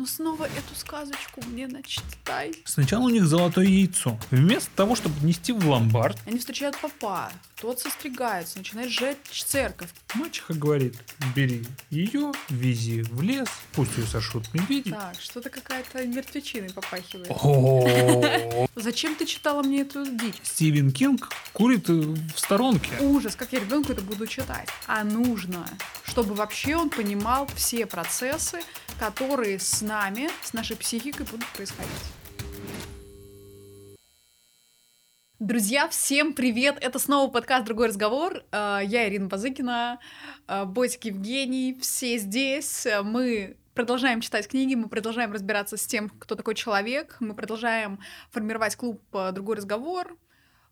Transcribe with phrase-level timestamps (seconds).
[0.00, 2.54] ну снова эту сказочку мне начитай.
[2.64, 4.18] Сначала у них золотое яйцо.
[4.30, 7.30] Вместо того, чтобы нести в ломбард, Они встречают папа,
[7.60, 9.90] тот состригается, начинает сжечь церковь.
[10.14, 10.96] мачеха говорит,
[11.36, 14.90] бери ее, вези в лес, пусть ее сошут медведи.
[14.90, 17.28] Так, что-то какая-то мертвечиной попахивает.
[18.74, 20.36] Зачем ты читала мне эту дичь?
[20.42, 22.90] Стивен Кинг курит э, в сторонке.
[23.00, 24.70] Ужас, как я ребенку это буду читать.
[24.86, 25.66] А нужно,
[26.04, 28.62] чтобы вообще он понимал все процессы,
[29.00, 31.90] которые с нами, с нашей психикой будут происходить.
[35.38, 36.76] Друзья, всем привет!
[36.82, 38.44] Это снова подкаст «Другой разговор».
[38.52, 40.00] Э, Я Ирина Базыкина,
[40.46, 42.86] э, Ботик Евгений, все здесь.
[43.02, 48.76] Мы продолжаем читать книги, мы продолжаем разбираться с тем, кто такой человек, мы продолжаем формировать
[48.76, 50.14] клуб э, «Другой разговор»,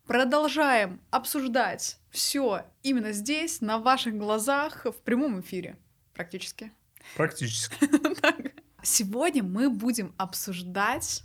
[0.05, 5.77] продолжаем обсуждать все именно здесь, на ваших глазах, в прямом эфире
[6.13, 6.71] практически.
[7.15, 7.75] Практически.
[8.83, 11.23] Сегодня мы будем обсуждать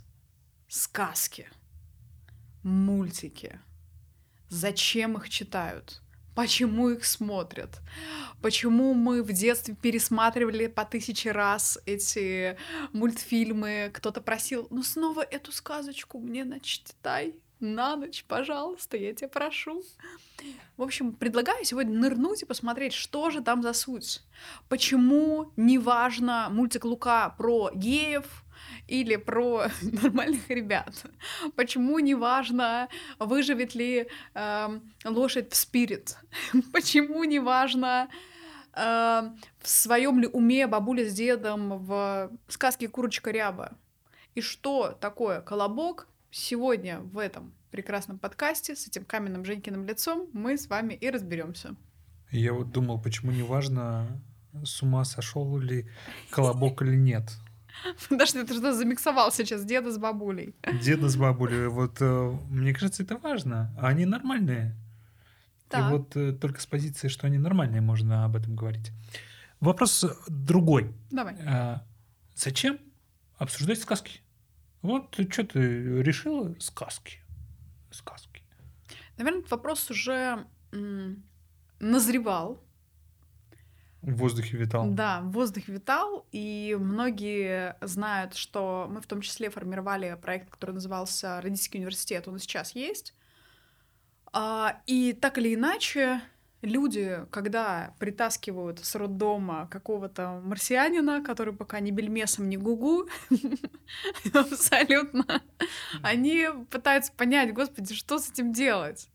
[0.67, 1.49] сказки,
[2.63, 3.59] мультики,
[4.49, 6.01] зачем их читают,
[6.35, 7.79] почему их смотрят,
[8.41, 12.57] почему мы в детстве пересматривали по тысяче раз эти
[12.91, 17.35] мультфильмы, кто-то просил, ну снова эту сказочку мне начитай
[17.65, 19.83] на ночь, пожалуйста, я тебя прошу.
[20.77, 24.21] В общем, предлагаю сегодня нырнуть и посмотреть, что же там за суть.
[24.69, 28.25] Почему неважно мультик Лука про геев
[28.87, 31.05] или про нормальных ребят?
[31.55, 36.17] Почему неважно, выживет ли эм, лошадь в спирит?
[36.73, 38.09] Почему неважно,
[38.73, 43.73] эм, в своем ли уме бабуля с дедом в сказке «Курочка ряба»?
[44.35, 46.07] И что такое колобок?
[46.37, 51.77] Сегодня в этом прекрасном подкасте с этим каменным Женькиным лицом мы с вами и разберемся.
[52.29, 54.21] Я вот думал, почему не важно,
[54.65, 55.87] с ума сошел ли
[56.31, 57.31] колобок или нет.
[58.09, 60.53] Подожди, ты что замиксовал сейчас деда с бабулей?
[60.83, 63.73] Деда с бабулей, вот э, мне кажется, это важно.
[63.79, 64.75] А Они нормальные.
[65.69, 65.89] Так.
[65.89, 68.91] И вот э, только с позиции, что они нормальные, можно об этом говорить.
[69.61, 70.93] Вопрос другой.
[71.11, 71.37] Давай.
[71.47, 71.87] А,
[72.35, 72.77] зачем
[73.37, 74.19] обсуждать сказки?
[74.85, 76.55] Вот что ты решила?
[76.59, 77.19] Сказки.
[77.91, 78.43] Сказки.
[79.17, 80.45] Наверное, этот вопрос уже
[81.79, 82.63] назревал.
[84.01, 84.91] В воздухе витал.
[84.91, 90.71] Да, в воздухе витал, и многие знают, что мы в том числе формировали проект, который
[90.71, 93.15] назывался «Родительский университет», он и сейчас есть.
[94.31, 96.21] А, И так или иначе,
[96.65, 103.07] люди, когда притаскивают с роддома какого-то марсианина, который пока ни бельмесом, ни гугу,
[104.33, 105.41] абсолютно,
[106.01, 109.09] они пытаются понять, господи, что с этим делать.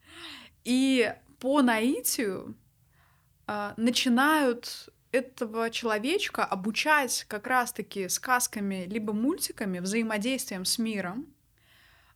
[0.65, 2.55] И по наитию
[3.47, 11.27] а, начинают этого человечка обучать как раз-таки сказками либо мультиками, взаимодействием с миром,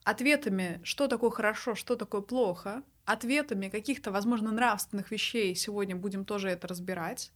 [0.05, 5.55] ответами, что такое хорошо, что такое плохо, ответами каких-то, возможно, нравственных вещей.
[5.55, 7.33] Сегодня будем тоже это разбирать.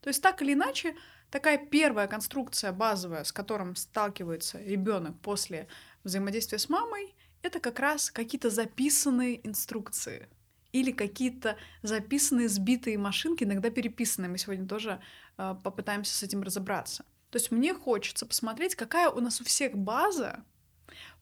[0.00, 0.94] То есть так или иначе,
[1.30, 5.66] такая первая конструкция базовая, с которым сталкивается ребенок после
[6.04, 10.28] взаимодействия с мамой, это как раз какие-то записанные инструкции
[10.72, 14.30] или какие-то записанные сбитые машинки, иногда переписанные.
[14.30, 15.00] Мы сегодня тоже
[15.36, 17.04] э, попытаемся с этим разобраться.
[17.30, 20.44] То есть мне хочется посмотреть, какая у нас у всех база,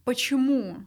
[0.04, 0.84] почему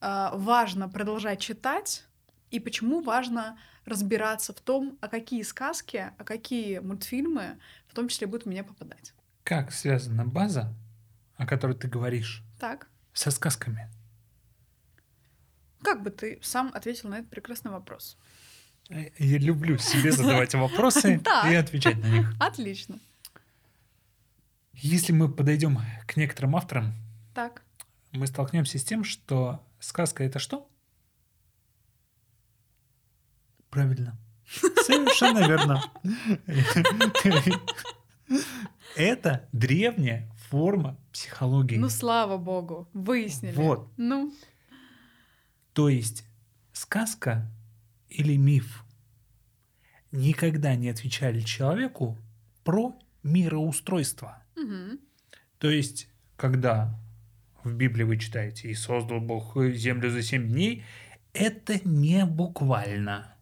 [0.00, 2.04] э, важно продолжать читать
[2.50, 7.58] и почему важно разбираться в том, а какие сказки, а какие мультфильмы
[7.88, 9.14] в том числе будут меня попадать.
[9.44, 10.74] Как связана база,
[11.36, 13.88] о которой ты говоришь, Так, со сказками?
[15.82, 18.18] как бы ты сам ответил на этот прекрасный вопрос?
[18.90, 22.32] Э, Я люблю себе задавать вопросы и отвечать на них.
[22.40, 22.98] Отлично.
[24.74, 26.92] Если мы подойдем к некоторым авторам,
[27.34, 27.62] Так,
[28.18, 30.68] мы столкнемся с тем, что сказка это что?
[33.70, 34.18] Правильно.
[34.50, 35.82] Совершенно верно.
[38.96, 41.76] Это древняя форма психологии.
[41.76, 43.54] ну слава богу, выяснили.
[43.54, 43.90] Вот.
[43.96, 44.34] Ну,
[45.74, 46.24] То есть
[46.72, 47.50] сказка
[48.08, 48.84] или миф
[50.10, 52.16] никогда не отвечали человеку
[52.64, 54.42] про мироустройство.
[54.56, 54.98] мгм.
[55.58, 56.98] То есть, когда
[57.68, 60.84] в Библии вы читаете «И создал Бог землю за семь дней»,
[61.32, 63.34] это не буквально.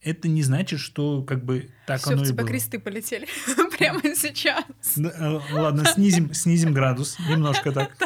[0.00, 2.46] Это не значит, что как бы так Всё, оно и было.
[2.46, 3.26] кресты полетели
[3.78, 4.64] прямо сейчас.
[4.96, 7.96] Да, э, Ладно, снизим, снизим градус немножко так.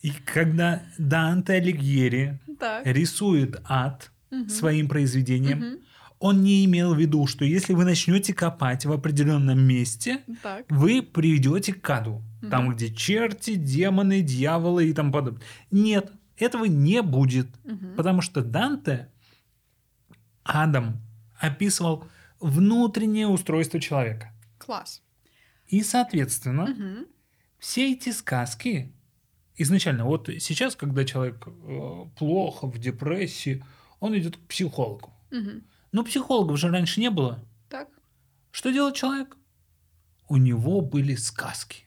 [0.00, 2.38] И когда Данте Алигьери
[2.84, 4.10] рисует ад
[4.48, 5.80] своим произведением.
[6.24, 10.64] Он не имел в виду, что если вы начнете копать в определенном месте, Так.
[10.70, 12.22] вы приведете к аду.
[12.40, 12.50] Мгм.
[12.50, 15.42] Там, где черти, демоны, дьяволы и тому подобное.
[15.70, 17.48] Нет, этого не будет.
[17.64, 17.94] Мгм.
[17.94, 19.10] Потому что Данте,
[20.44, 21.02] Адам,
[21.38, 22.04] описывал
[22.40, 24.32] внутреннее устройство человека.
[24.56, 25.02] Класс.
[25.66, 27.06] И, соответственно, Мгм.
[27.58, 28.94] все эти сказки
[29.58, 33.62] изначально, вот сейчас, когда человек э, плохо, в депрессии,
[34.00, 35.12] он идет к психологу.
[35.30, 35.64] Мгм.
[35.94, 37.38] Но психологов же раньше не было.
[37.68, 37.88] Так.
[38.50, 39.36] Что делал человек?
[40.28, 41.84] У него были сказки,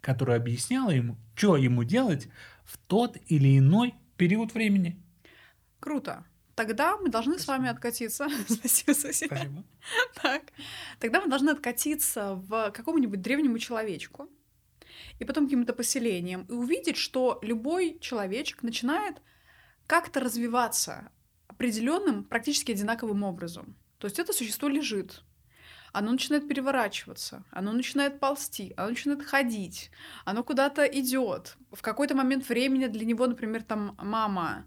[0.00, 2.28] которые объясняли ему, что ему делать
[2.64, 5.02] в тот или иной период времени.
[5.80, 6.24] Круто.
[6.54, 8.28] Тогда мы должны с вами откатиться.
[8.48, 9.34] Спасибо, спасибо.
[9.34, 9.64] Спасибо.
[10.22, 10.42] Так.
[11.00, 14.28] Тогда мы должны откатиться в какому-нибудь древнему человечку
[15.18, 19.20] и потом каким-то поселениям и увидеть, что любой человечек начинает
[19.88, 21.10] как-то развиваться
[21.62, 23.76] определенным, практически одинаковым образом.
[23.98, 25.22] То есть это существо лежит,
[25.92, 29.90] оно начинает переворачиваться, оно начинает ползти, оно начинает ходить,
[30.24, 31.56] оно куда-то идет.
[31.70, 34.64] В какой-то момент времени для него, например, там мама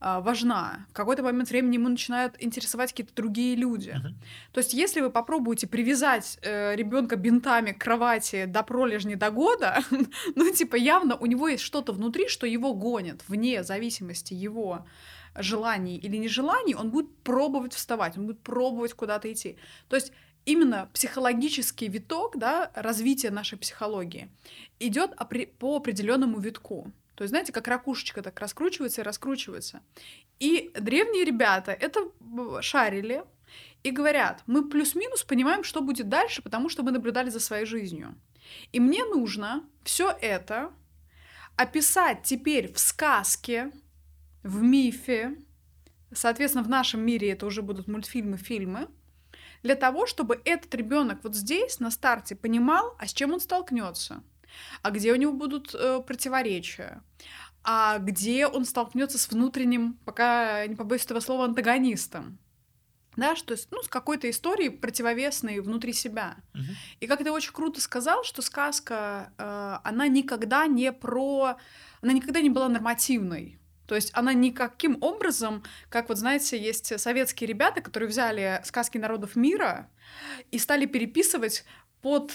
[0.00, 0.86] а, важна.
[0.90, 3.90] В какой-то момент времени ему начинают интересовать какие-то другие люди.
[3.90, 4.14] Мгм.
[4.52, 9.80] То есть, если вы попробуете привязать ребенка бинтами к кровати до пролежни до года,
[10.36, 14.86] ну, типа, явно у него есть что-то внутри, что его гонит, вне зависимости его
[15.34, 19.56] желаний или нежеланий, он будет пробовать вставать, он будет пробовать куда-то идти.
[19.88, 20.12] То есть,
[20.44, 24.30] именно психологический виток да, развития нашей психологии
[24.78, 25.12] идет
[25.58, 26.92] по определенному витку.
[27.14, 29.82] То есть, знаете, как ракушечка так раскручивается и раскручивается.
[30.38, 32.10] И древние ребята это
[32.62, 33.24] шарили
[33.82, 38.14] и говорят, мы плюс-минус понимаем, что будет дальше, потому что мы наблюдали за своей жизнью.
[38.72, 40.72] И мне нужно все это
[41.56, 43.70] описать теперь в сказке,
[44.42, 45.36] в мифе,
[46.12, 48.88] соответственно, в нашем мире это уже будут мультфильмы, фильмы,
[49.62, 54.22] для того, чтобы этот ребенок вот здесь, на старте, понимал, а с чем он столкнется,
[54.82, 57.02] а где у него будут э, противоречия,
[57.62, 62.38] а где он столкнется с внутренним, пока не побоюсь этого слова, антагонистом.
[63.16, 66.36] Да, что есть, ну, с какой-то историей противовесной внутри себя.
[66.54, 66.76] Мгм.
[67.00, 71.56] И как ты очень круто сказал, что сказка, э, она никогда не про...
[72.00, 73.59] Она никогда не была нормативной.
[73.90, 79.34] То есть она никаким образом, как вот знаете, есть советские ребята, которые взяли сказки народов
[79.34, 79.90] мира
[80.52, 81.64] и стали переписывать
[82.00, 82.30] под...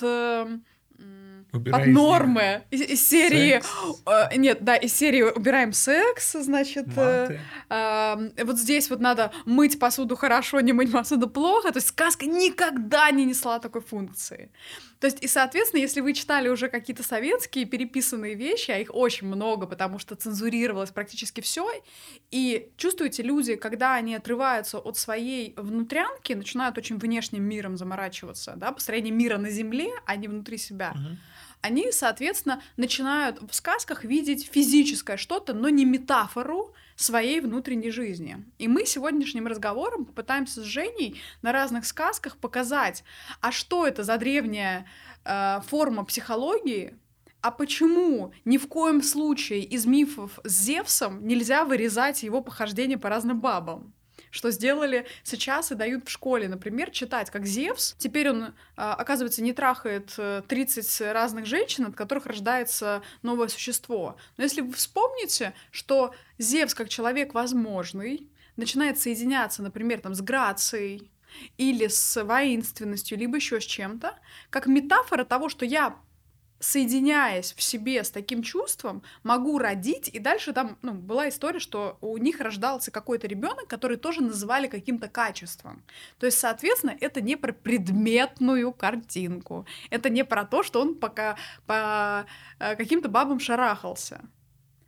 [1.55, 3.61] э, из них нормы из, из серии
[4.05, 7.37] э, нет да из серии убираем секс значит э.
[7.69, 11.71] Ам, вот здесь вот надо мыть посуду хорошо, не мыть посуду плохо.
[11.71, 14.51] То есть сказка никогда не несла такой функции.
[14.99, 19.27] То есть, и, соответственно, если вы читали уже какие-то советские переписанные вещи, а их очень
[19.27, 21.69] много, потому что цензурировалось практически все,
[22.31, 28.71] и чувствуете, люди, когда они отрываются от своей внутрянки, начинают очень внешним миром заморачиваться, да,
[28.71, 31.17] построение мира на земле, а не внутри себя Мгм.
[31.65, 38.45] Они, соответственно, начинают в сказках видеть физическое что-то, но не метафору своей внутренней жизни.
[38.59, 43.03] И мы сегодняшним разговором попытаемся с Женей на разных сказках показать,
[43.41, 44.85] а что это за древняя
[45.23, 46.99] э, форма психологии,
[47.41, 53.09] а почему ни в коем случае из мифов с Зевсом нельзя вырезать его похождения по
[53.09, 53.94] разным бабам?
[54.35, 57.95] Что сделали сейчас и дают в школе, например, читать, как Зевс.
[57.97, 64.17] Теперь он, а, оказывается, не трахает э, 30 разных женщин, от которых рождается новое существо.
[64.35, 68.27] Но если вы вспомните, что Зевс, как человек возможный,
[68.57, 71.09] начинает соединяться, например, там, с грацией,
[71.57, 74.17] или с воинственностью, либо еще с чем-то,
[74.49, 75.97] как метафора того, что я
[76.65, 81.99] соединяясь в себе с таким чувством, могу родить, и дальше там ну, была история, что
[82.01, 85.83] у них рождался какой-то ребенок, который тоже называли каким-то качеством.
[86.19, 91.37] То есть, соответственно, это не про предметную картинку, это не про то, что он пока
[91.67, 92.25] по
[92.57, 94.21] э, каким-то бабам шарахался.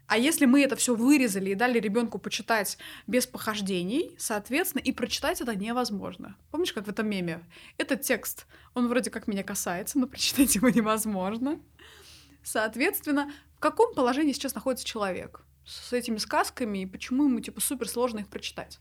[0.07, 5.41] А если мы это все вырезали и дали ребенку почитать без похождений, соответственно, и прочитать
[5.41, 6.37] это невозможно.
[6.49, 7.43] Помнишь, как в этом меме?
[7.77, 11.59] Этот текст, он вроде как меня касается, но прочитать его невозможно.
[12.41, 17.89] Соответственно, в каком положении сейчас находится человек с этими сказками и почему ему типа супер
[17.89, 18.79] сложно их прочитать?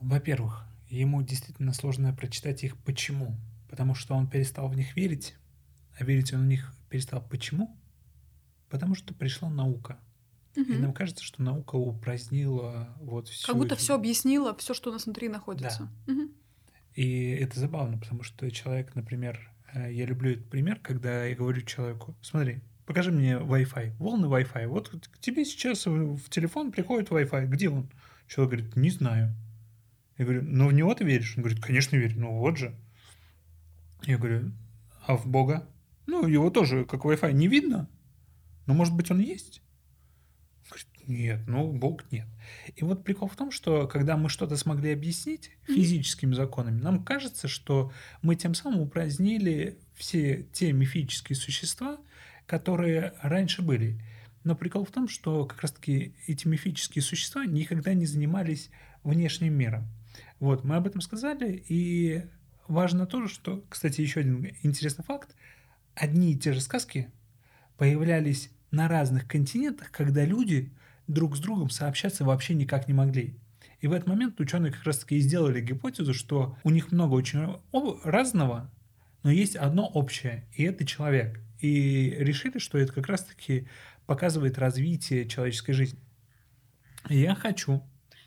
[0.00, 3.36] Во-первых, ему действительно сложно прочитать их почему.
[3.68, 5.36] Потому что он перестал в них верить.
[5.98, 7.76] А верить он в них перестал почему?
[8.70, 9.98] Потому что пришла наука.
[10.54, 10.80] И Мгм.
[10.80, 13.46] нам кажется, что наука упразднила вот все.
[13.46, 15.90] Как будто все объяснило, все, что у нас внутри находится.
[16.06, 16.30] Мгм.
[16.94, 19.38] И это забавно, потому что человек, например,
[19.74, 24.66] э, я люблю этот пример, когда я говорю человеку, смотри, покажи мне Wi-Fi, волны Wi-Fi.
[24.66, 27.88] Вот к тебе сейчас в телефон приходит Wi-Fi, где он?
[28.26, 29.34] Человек говорит, не знаю.
[30.18, 31.34] Я говорю, ну в него ты веришь?
[31.36, 32.74] Он говорит, конечно верю, ну вот же.
[34.02, 34.52] Я говорю,
[35.06, 35.68] а в Бога?
[36.06, 37.88] Ну, его тоже, как Wi-Fi, не видно,
[38.70, 39.62] но, может быть, он есть?
[40.68, 42.28] Говорит, нет, ну, Бог нет.
[42.76, 47.48] И вот прикол в том, что когда мы что-то смогли объяснить физическими законами, нам кажется,
[47.48, 51.98] что мы тем самым упразднили все те мифические существа,
[52.46, 54.00] которые раньше были.
[54.44, 58.70] Но прикол в том, что как раз-таки эти мифические существа никогда не занимались
[59.02, 59.88] внешним миром.
[60.38, 62.22] Вот, мы об этом сказали, и
[62.68, 65.34] важно тоже, что, кстати, еще один интересный факт,
[65.96, 67.10] одни и те же сказки
[67.76, 70.72] появлялись на разных континентах, когда люди
[71.06, 73.34] друг с другом сообщаться вообще никак не могли.
[73.80, 77.60] И в этот момент ученые как раз-таки и сделали гипотезу, что у них много очень
[78.04, 78.70] разного,
[79.22, 81.40] но есть одно общее, и это человек.
[81.60, 83.66] И решили, что это как раз-таки
[84.06, 86.00] показывает развитие человеческой жизни.
[87.08, 87.78] И я хочу.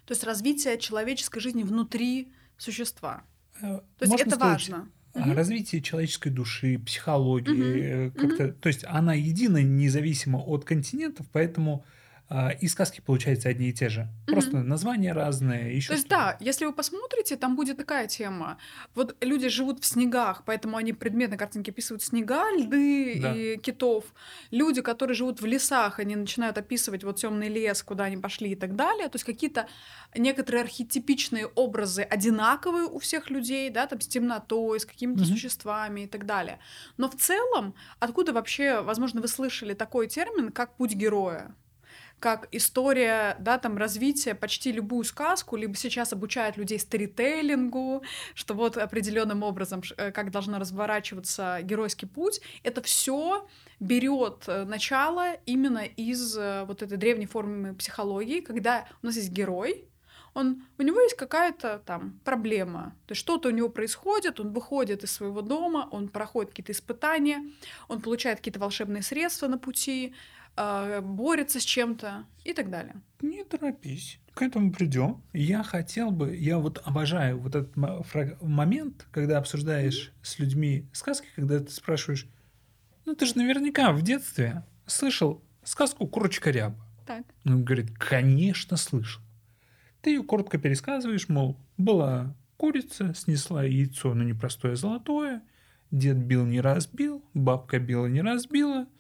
[0.06, 3.24] То есть развитие человеческой жизни внутри существа.
[3.62, 4.90] Э, То есть это сказать, важно.
[5.14, 8.18] Развитие человеческой души, психологии, угу.
[8.20, 8.54] как-то, угу.
[8.54, 11.86] то есть она едина, независимо от континентов, поэтому
[12.60, 14.02] и сказки, получаются одни и те же.
[14.02, 14.32] Mm-hmm.
[14.32, 15.76] Просто названия разные.
[15.76, 18.58] Еще То есть, да, если вы посмотрите, там будет такая тема.
[18.96, 23.36] Вот люди живут в снегах, поэтому они предмет на картинке описывают снега, льды да.
[23.36, 24.06] и китов.
[24.52, 28.56] Люди, которые живут в лесах, они начинают описывать вот темный лес, куда они пошли и
[28.56, 29.10] так далее.
[29.10, 29.68] То есть какие-то
[30.16, 35.28] некоторые архетипичные образы одинаковые у всех людей, да, там с темнотой, с какими-то mm-hmm.
[35.28, 36.60] существами и так далее.
[36.98, 41.56] Но в целом, откуда вообще, возможно, вы слышали такой термин, как путь героя?
[42.24, 48.02] Как история, да, там, развития почти любую сказку, либо сейчас обучают людей сторителлингу,
[48.34, 53.46] что вот определенным образом, э, как должно разворачиваться геройский путь, это все
[53.82, 59.32] берет э, начало именно из э, вот этой древней формы психологии, когда у нас есть
[59.32, 59.84] герой,
[60.34, 65.04] он, у него есть какая-то там проблема, то есть что-то у него происходит, он выходит
[65.04, 67.44] из своего дома, он проходит какие-то испытания,
[67.90, 70.16] он получает какие-то волшебные средства на пути,
[70.56, 72.96] борется с чем-то и так далее.
[73.22, 74.20] Не торопись.
[74.34, 75.22] К этому придем.
[75.32, 80.26] Я хотел бы, я вот обожаю вот этот момент, когда обсуждаешь mm-hmm.
[80.26, 82.28] с людьми сказки, когда ты спрашиваешь,
[83.06, 86.78] ну ты же наверняка в детстве слышал сказку «Курочка ряба».
[87.06, 87.26] Так.
[87.46, 89.22] Он говорит, конечно, слышал.
[90.02, 95.44] Ты ее коротко пересказываешь, мол, была курица, снесла яйцо, но непростое золотое,
[95.92, 98.88] дед бил, не разбил, бабка била, не разбила–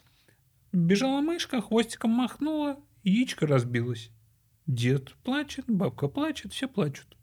[0.74, 4.10] Бежала мышка, хвостиком махнула, яичко разбилось.
[4.65, 7.15] Дед плачет, бабка плачет, все плачут.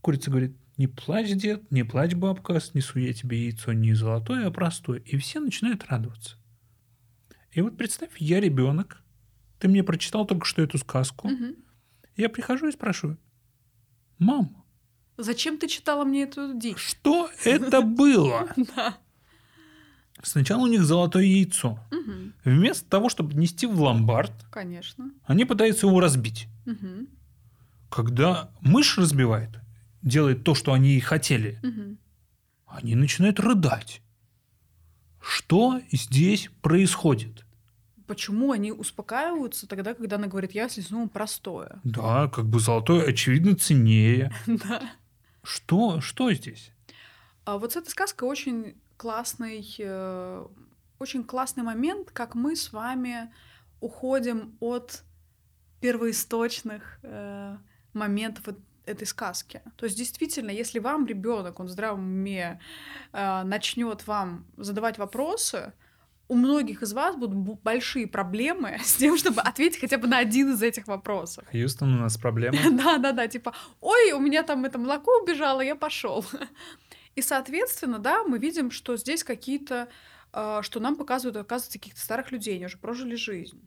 [0.00, 4.50] Курица говорит, не плачь, дед, не плачь, бабка, снесу я тебе яйцо не золотое, а
[4.50, 4.98] простое.
[5.00, 6.36] И все начинают радоваться.
[7.52, 9.02] И вот представь, я ребенок,
[9.58, 11.28] ты мне прочитал только что эту сказку.
[11.28, 11.56] Угу.
[12.16, 13.18] Я прихожу и спрашиваю,
[14.18, 14.60] мам,
[15.20, 16.78] Зачем ты читала мне эту дичь?
[16.78, 18.48] Что это было?
[18.74, 18.96] Да.
[20.22, 21.78] Сначала у них золотое яйцо.
[21.90, 22.32] Угу.
[22.44, 25.10] Вместо того, чтобы нести в ломбард, Конечно.
[25.24, 26.48] они пытаются его разбить.
[26.66, 27.06] Угу.
[27.90, 29.50] Когда мышь разбивает,
[30.02, 31.96] делает то, что они и хотели, угу.
[32.66, 34.02] они начинают рыдать.
[35.20, 37.44] Что здесь происходит?
[38.06, 41.80] Почему они успокаиваются тогда, когда она говорит, я слезну простое?
[41.84, 44.32] Да, как бы золотое, очевидно, ценнее.
[44.46, 44.82] Да.
[45.42, 46.72] Что, что здесь?
[47.44, 50.46] А вот с этой сказкой очень классный, э,
[50.98, 53.32] очень классный момент, как мы с вами
[53.80, 55.04] уходим от
[55.80, 57.56] первоисточных э,
[57.94, 58.54] моментов
[58.84, 59.62] этой сказки.
[59.76, 62.60] То есть действительно, если вам ребенок, он в здравом уме,
[63.12, 65.72] э, начнет вам задавать вопросы,
[66.28, 70.52] у многих из вас будут большие проблемы с тем, чтобы ответить хотя бы на один
[70.52, 71.44] из этих вопросов.
[71.50, 72.58] Хьюстон, у нас проблема.
[72.70, 76.24] Да, да, да, типа, ой, у меня там это молоко убежало, я пошел.
[77.20, 79.90] И, соответственно, да, мы видим, что здесь какие-то,
[80.32, 83.60] э, что нам показывают, оказывается, каких-то старых людей, они уже прожили жизнь.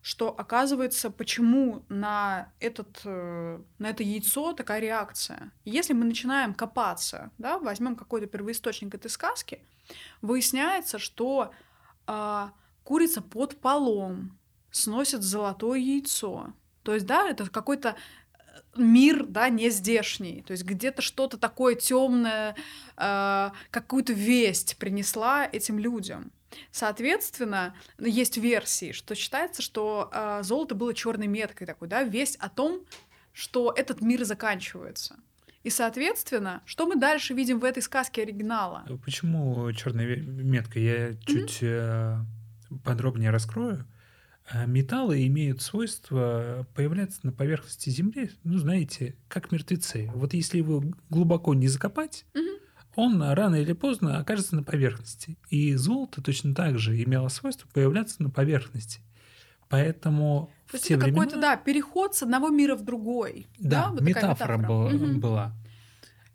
[0.00, 5.52] Что оказывается, почему на, этот, э, на это яйцо такая реакция.
[5.66, 9.62] Если мы начинаем копаться, да, возьмем какой-то первоисточник этой сказки,
[10.22, 11.52] выясняется, что
[12.06, 12.48] э,
[12.84, 14.38] курица под полом
[14.70, 16.54] сносит золотое яйцо.
[16.84, 17.96] То есть, да, это какой-то
[18.76, 20.42] мир, да, не здешний.
[20.46, 22.56] То есть где-то что-то такое темное,
[22.96, 26.32] э, какую-то весть принесла этим людям.
[26.70, 32.48] Соответственно, есть версии, что считается, что э, золото было черной меткой такой, да, весть о
[32.48, 32.84] том,
[33.32, 35.16] что этот мир заканчивается.
[35.62, 38.86] И, соответственно, что мы дальше видим в этой сказке оригинала?
[39.04, 40.78] Почему черная метка?
[40.78, 42.24] Я чуть mm-hmm.
[42.84, 43.86] подробнее раскрою.
[44.50, 50.10] А металлы имеют свойство появляться на поверхности Земли, ну, знаете, как мертвецы.
[50.14, 52.56] Вот если его глубоко не закопать, Мгм.
[52.96, 55.36] он рано или поздно окажется на поверхности.
[55.50, 59.00] И золото точно так же имело свойство появляться на поверхности.
[59.68, 61.24] Поэтому То в есть те это времена...
[61.24, 63.46] какой-то, да, переход с одного мира в другой.
[63.58, 64.66] Да, вот такая метафора, метафора.
[64.66, 65.20] была, Мгм.
[65.20, 65.52] была.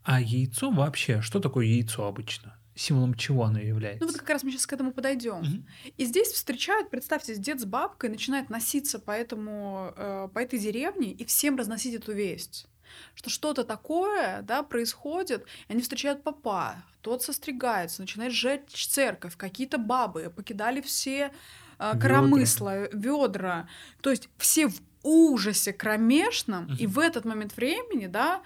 [0.04, 2.56] А яйцо вообще, что такое яйцо обычно?
[2.76, 4.04] Символом чего оно является?
[4.04, 5.40] Ну вот как раз мы сейчас к этому подойдем.
[5.40, 5.68] Мгм.
[5.98, 11.12] И здесь встречают, представьте, дед с бабкой начинает носиться по, этому, э, по этой деревне
[11.12, 12.68] и всем разносить эту весть
[13.16, 19.78] что что-то такое, да, происходит, и они встречают папа, тот состригается, начинает сжечь церковь, какие-то
[19.78, 21.32] бабы покидали все
[21.80, 23.68] э, коромысла, ведра,
[24.02, 26.94] то есть все в ужасе кромешном, и Мгм.
[26.94, 28.42] в этот момент времени, да,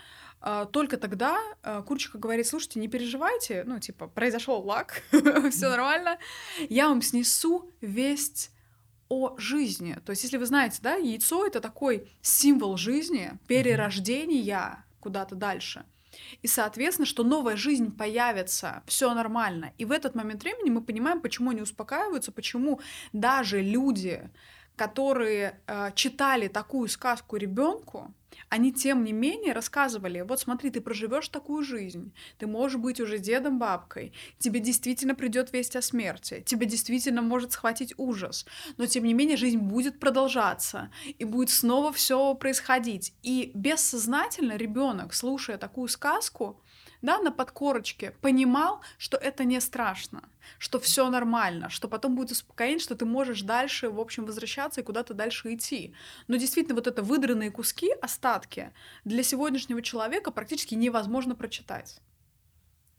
[0.66, 5.04] только тогда а, Курчика говорит, слушайте, не переживайте, ну, типа, произошел лак,
[5.52, 6.18] все нормально,
[6.70, 8.52] я вам снесу весть
[9.10, 9.98] о жизни.
[10.06, 15.86] То есть, если вы знаете, да, яйцо— это такой символ жизни, перерождения куда-то дальше.
[16.42, 19.74] И, соответственно, что новая жизнь появится, все нормально.
[19.78, 22.82] И в этот момент времени мы понимаем, почему они успокаиваются, почему
[23.14, 24.30] даже люди,
[24.78, 28.14] которые э, читали такую сказку ребенку,
[28.50, 33.18] они тем не менее рассказывали, вот смотри, ты проживешь такую жизнь, ты можешь быть уже
[33.18, 38.46] дедом, бабкой, тебе действительно придет весть о смерти, тебе действительно может схватить ужас,
[38.78, 43.14] но тем не менее жизнь будет продолжаться, и будет снова все происходить.
[43.24, 46.62] И бессознательно ребенок, слушая такую сказку,
[47.02, 50.24] да, на подкорочке, понимал, что это не страшно,
[50.58, 54.84] что все нормально, что потом будет успокоение, что ты можешь дальше, в общем, возвращаться и
[54.84, 55.94] куда-то дальше идти.
[56.28, 58.72] Но действительно, вот это выдранные куски, остатки,
[59.06, 62.02] для сегодняшнего человека практически невозможно прочитать.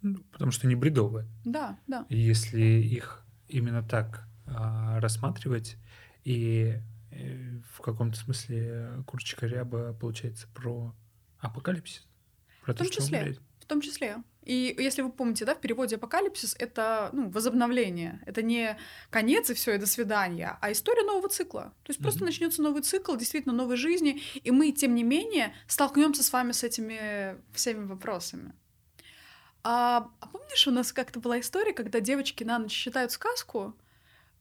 [0.01, 1.27] Ну, Потому что они бредовые.
[1.45, 2.07] Да, да.
[2.09, 5.77] Если их именно так а, рассматривать,
[6.25, 10.95] и э, в каком-то смысле курочка ряба получается про
[11.41, 12.07] апокалипсис,
[12.63, 13.19] про В то, том что числе.
[13.21, 13.41] умереть.
[13.69, 14.23] В том числе.
[14.45, 18.23] И если вы помните, да, в переводе апокалипсис это ну, возобновление.
[18.25, 18.79] Это не
[19.11, 21.75] конец и все, и до свидания, а история нового цикла.
[21.83, 22.29] То есть просто Мгм.
[22.29, 26.65] начнется новый цикл, действительно новой жизни, и мы, тем не менее, столкнемся с вами с
[26.65, 28.55] этими всеми вопросами.
[29.65, 33.77] А, а помнишь, у нас как-то была история, когда девочки на ночь читают сказку,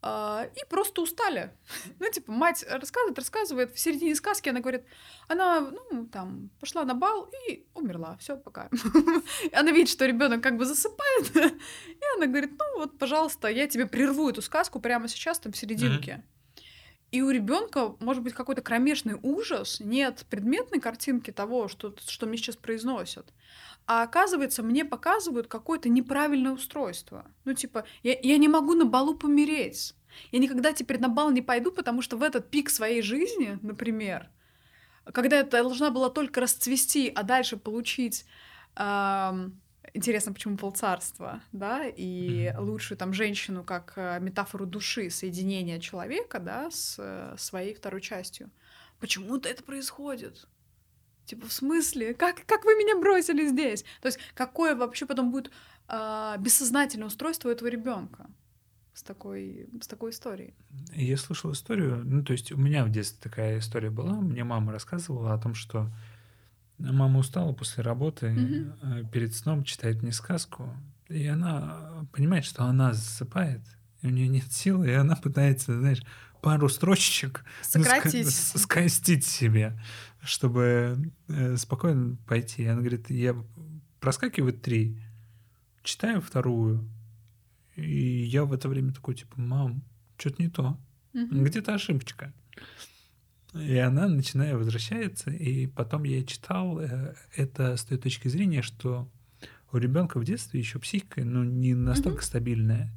[0.03, 1.51] и просто устали.
[1.99, 4.83] Ну, типа, мать рассказывает, рассказывает, в середине сказки она говорит,
[5.27, 8.69] она, ну, там, пошла на бал и умерла, все, пока.
[9.53, 13.87] Она видит, что ребенок как бы засыпает, и она говорит, ну, вот, пожалуйста, я тебе
[13.87, 16.23] прерву эту сказку прямо сейчас, там, в серединке.
[17.11, 22.37] И у ребенка может быть какой-то кромешный ужас, нет предметной картинки того, что, что мне
[22.37, 23.33] сейчас произносят.
[23.87, 27.25] А оказывается, мне показывают какое-то неправильное устройство.
[27.45, 29.95] Ну, типа, я, я не могу на балу помереть.
[30.31, 34.29] Я никогда теперь на бал не пойду, потому что в этот пик своей жизни, например,
[35.13, 38.25] когда я должна была только расцвести, а дальше получить
[38.75, 39.59] ам,
[39.93, 46.69] интересно, почему полцарства, да, и лучшую там женщину как э, метафору души, соединения человека, да,
[46.71, 48.49] с э, своей второй частью.
[48.99, 50.47] Почему-то это происходит.
[51.27, 52.13] Типа, в смысле?
[52.13, 53.83] Как, как вы меня бросили здесь?
[54.01, 55.51] То есть, какое вообще потом будет
[55.87, 58.27] а, бессознательное устройство этого ребенка
[58.93, 60.53] с такой, с такой историей?
[60.95, 64.71] Я слышал историю, ну, то есть у меня в детстве такая история была, мне мама
[64.71, 65.91] рассказывала о том, что
[66.77, 70.73] мама устала после работы, э, перед сном читает мне сказку,
[71.09, 73.61] и она понимает, что она засыпает,
[74.01, 76.01] и у нее нет силы, и она пытается, знаешь,
[76.41, 78.27] пару строчек ну, ска- Сократить.
[78.29, 79.79] с- скостить себе,
[80.21, 82.65] чтобы э, спокойно пойти.
[82.65, 83.35] Она говорит, я
[83.99, 84.97] проскакиваю три,
[85.83, 86.87] читаю вторую,
[87.75, 89.83] и я в это время такой, типа, мам,
[90.17, 90.79] что-то не то,
[91.13, 91.43] Мгм.
[91.43, 92.33] где-то ошибочка.
[93.53, 99.09] И она, начиная, возвращается, и потом я читал э, это с той точки зрения, что
[99.71, 102.91] у ребенка в детстве еще психика, ну, не настолько стабильная.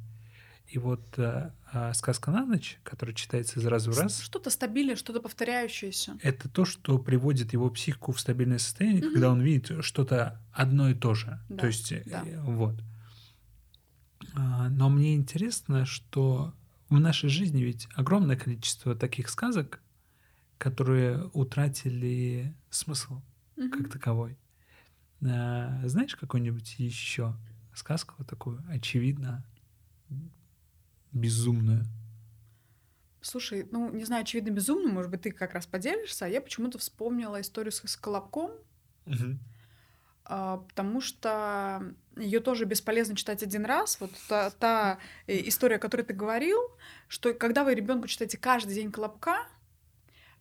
[0.71, 4.95] И вот э, а сказка на ночь, которая читается из раза в раз, Что-то стабильное,
[4.95, 6.17] что-то повторяющееся.
[6.21, 9.11] это то, что приводит его психику в стабильное состояние, Мгм.
[9.13, 11.39] когда он видит что-то одно и то же.
[11.49, 12.23] Да, То есть, э, да.
[12.43, 12.75] вот.
[14.35, 16.53] А, Но мне интересно, что
[16.89, 19.81] в нашей жизни ведь огромное количество таких сказок,
[20.57, 23.21] которые утратили смысл
[23.57, 23.71] Мгм.
[23.71, 24.37] как таковой.
[25.25, 27.35] А, Знаешь какую-нибудь еще
[27.73, 29.43] сказку такую, очевидно,
[31.11, 31.85] безумную?
[33.21, 36.79] Слушай, ну, не знаю, очевидно, безумно, может быть, ты как раз поделишься, а я почему-то
[36.79, 38.51] вспомнила историю с, с Колобком.
[40.23, 43.99] а, потому что ее тоже бесполезно читать один раз.
[43.99, 46.59] Вот та, та э, история, о которой ты говорил,
[47.07, 49.47] что когда вы ребенку читаете каждый день Колобка,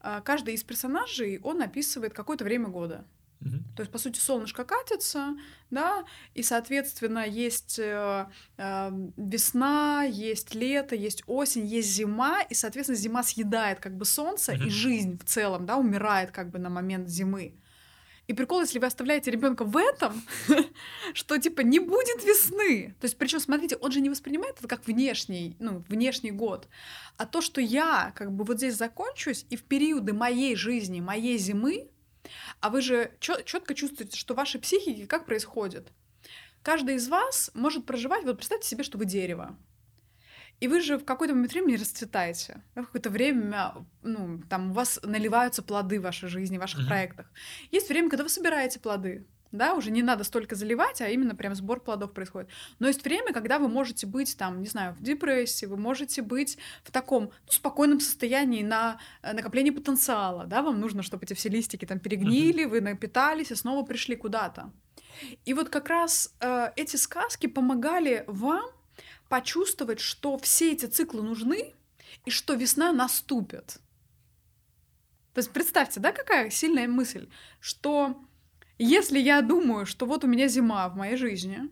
[0.01, 3.05] а, каждый из персонажей, он описывает какое-то время года.
[3.41, 3.65] Мгм.
[3.75, 5.35] То есть, по сути, солнышко катится,
[5.71, 8.27] да, и, соответственно, есть э,
[8.59, 14.53] э, весна, есть лето, есть осень, есть зима, и, соответственно, зима съедает как бы солнце,
[14.53, 14.71] и Мгм.
[14.71, 17.55] жизнь в целом, да, умирает как бы на момент зимы.
[18.27, 20.23] И прикол, если вы оставляете ребенка в этом,
[21.15, 22.95] что типа не будет весны.
[23.01, 26.69] То есть, причем, смотрите, он же не воспринимает это как внешний, ну, внешний год.
[27.17, 31.39] А то, что я как бы вот здесь закончусь, и в периоды моей жизни, моей
[31.39, 31.89] зимы,
[32.61, 35.93] а вы же четко чувствуете, что в вашей психике как происходит.
[36.63, 39.57] Каждый из вас может проживать, вот представьте себе, что вы дерево.
[40.61, 42.63] И вы же в какой-то момент времени расцветаете.
[42.75, 46.89] В какое-то время ну, там, у вас наливаются плоды в вашей жизни, в ваших Мгм.
[46.89, 47.33] проектах.
[47.71, 49.27] Есть время, когда вы собираете плоды.
[49.53, 52.49] Да, уже не надо столько заливать, а именно прям сбор плодов происходит.
[52.79, 56.57] Но есть время, когда вы можете быть там, не знаю, в депрессии, вы можете быть
[56.85, 61.49] в таком ну, спокойном состоянии на э, накоплении потенциала, да, вам нужно, чтобы эти все
[61.49, 64.73] листики там перегнили, вы напитались и снова пришли куда-то.
[65.45, 68.71] И вот как раз э, эти сказки помогали вам
[69.29, 71.75] почувствовать, что все эти циклы нужны
[72.25, 73.81] и что весна наступит.
[75.35, 77.29] То есть представьте, да, какая сильная мысль,
[77.61, 78.17] что
[78.85, 81.69] если я думаю, что вот у меня зима в моей жизни,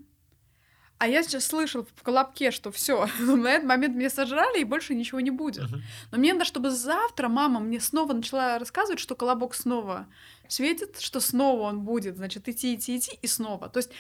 [0.99, 4.95] а я сейчас слышал в колобке, что все, на этот момент меня сожрали и больше
[4.95, 5.71] ничего не будет.
[6.11, 10.07] Но мне надо, чтобы завтра мама мне снова начала рассказывать, что колобок снова
[10.49, 13.69] светит, что снова он будет, значит, идти, идти, идти и снова.
[13.69, 13.91] То есть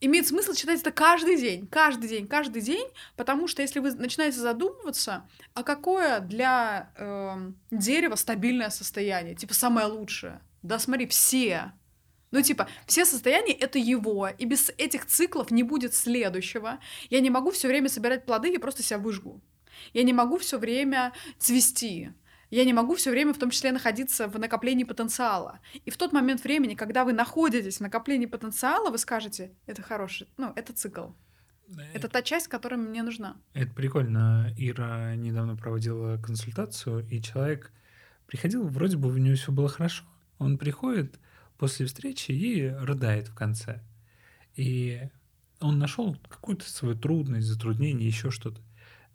[0.00, 4.38] имеет смысл читать это каждый день, каждый день, каждый день, потому что если вы начинаете
[4.38, 11.72] задумываться, а какое для эм, дерева стабильное состояние, типа самое лучшее, да смотри, все,
[12.32, 16.80] ну, типа, все состояния это его, и без этих циклов не будет следующего.
[17.10, 19.40] Я не могу все время собирать плоды, я просто себя выжгу.
[19.92, 22.10] Я не могу все время цвести.
[22.50, 25.60] Я не могу все время в том числе находиться в накоплении потенциала.
[25.84, 30.28] И в тот момент времени, когда вы находитесь в накоплении потенциала, вы скажете, это хороший,
[30.36, 31.08] ну, это цикл.
[31.94, 33.36] Это та часть, которая мне нужна.
[33.54, 34.52] Это прикольно.
[34.58, 37.72] Ира недавно проводила консультацию, и человек
[38.26, 40.04] приходил, вроде бы у него все было хорошо.
[40.38, 41.18] Он приходит
[41.62, 43.80] после встречи и рыдает в конце.
[44.56, 45.00] И
[45.60, 48.60] он нашел какую-то свою трудность, затруднение, еще что-то.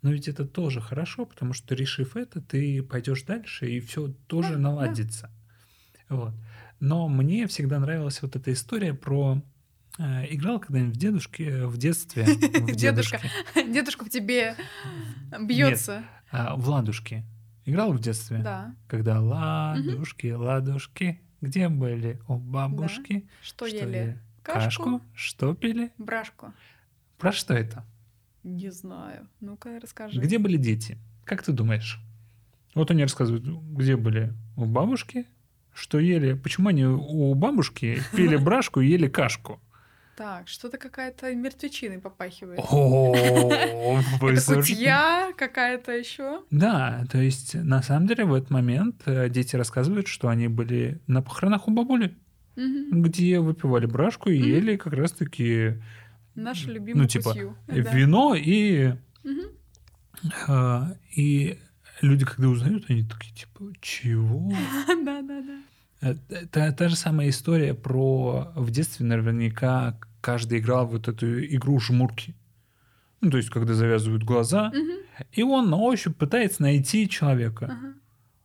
[0.00, 4.48] Но ведь это тоже хорошо, потому что решив это, ты пойдешь дальше, и все тоже
[4.48, 4.60] Да, да.
[4.60, 5.30] наладится.
[6.08, 6.32] Вот.
[6.80, 9.42] Но мне всегда нравилась вот эта история про
[9.98, 12.24] э, играл когда-нибудь в дедушке в детстве
[12.64, 13.20] в Дедушка.
[13.54, 14.56] Дедушка в тебе
[15.38, 16.02] бьется.
[16.30, 17.24] а, в ладушки
[17.66, 18.74] играл в детстве Да.
[18.86, 23.96] когда ладушки ладушки где были у бабушки Что, Что ели?
[23.96, 24.18] ели?
[24.42, 24.82] Кашку?
[24.84, 26.52] кашку что пили Брашку?
[27.18, 27.84] про что это
[28.44, 29.28] Не знаю.
[29.40, 30.20] Ну-ка, расскажи.
[30.20, 32.00] где были дети как ты думаешь
[32.74, 35.26] вот они рассказывают где были у бабушки
[35.74, 39.60] что ели почему они у бабушки пили брашку и ели кашку
[40.18, 42.58] Так, что-то какая-то мертвечиной попахивает.
[42.58, 46.42] О, кутья какая-то еще.
[46.50, 51.00] Да, то есть на самом деле в этот момент э, дети рассказывают, что они были
[51.06, 52.18] на похоронах у бабули,
[52.56, 55.80] где выпивали брашку и ели как раз-таки
[56.34, 57.36] Нашу любимую ну, типа,
[57.68, 57.94] э, Да.
[57.94, 58.94] вино, и,
[60.48, 60.80] э,
[61.14, 61.58] и
[62.00, 64.52] люди, когда узнают, они такие, типа, чего?
[65.04, 65.60] Да-да-да.
[66.00, 72.34] Это та же самая история про в детстве наверняка каждый играл вот эту игру жмурки.
[73.20, 74.98] Ну, то есть, когда завязывают глаза, Мгм.
[75.32, 77.66] и он на ощупь пытается найти человека.
[77.66, 77.94] Ага.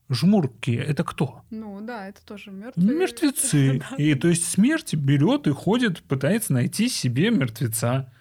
[0.09, 1.43] Жмурки— это кто?
[1.49, 2.87] Ну да, это тоже мертвые.
[2.97, 3.81] Мертвецы.
[3.89, 3.95] Да.
[3.97, 8.11] И то есть смерть берет и ходит, пытается найти себе мертвеца.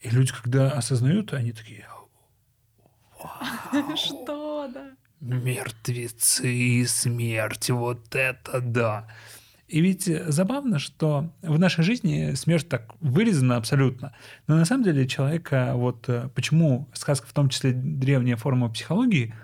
[0.00, 1.86] И люди, когда осознают, они такие,
[3.96, 4.90] Что, да.
[5.20, 9.08] мертвецы и смерть, вот это да.
[9.72, 14.12] И ведь забавно, что в нашей жизни смерть так вырезана абсолютно.
[14.46, 19.34] Но на самом деле человека, вот э, почему сказка, в том числе древняя форма психологии,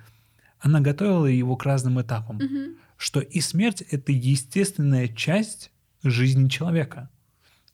[0.60, 2.36] она готовила его к разным этапам.
[2.36, 2.76] Мгм.
[2.98, 5.70] Что и смерть— это естественная часть
[6.02, 7.08] жизни человека.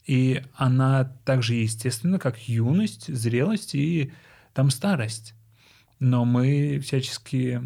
[0.06, 4.12] И она также естественна, как юность, зрелость и
[4.52, 5.34] там старость.
[5.98, 7.60] Но мы всячески...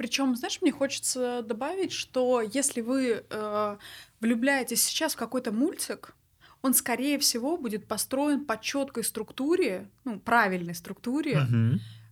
[0.00, 3.76] Причем, знаешь, мне хочется добавить, что если вы э,
[4.20, 6.16] влюбляетесь сейчас в какой-то мультик,
[6.62, 11.46] он, скорее всего, будет построен по четкой структуре, ну, правильной структуре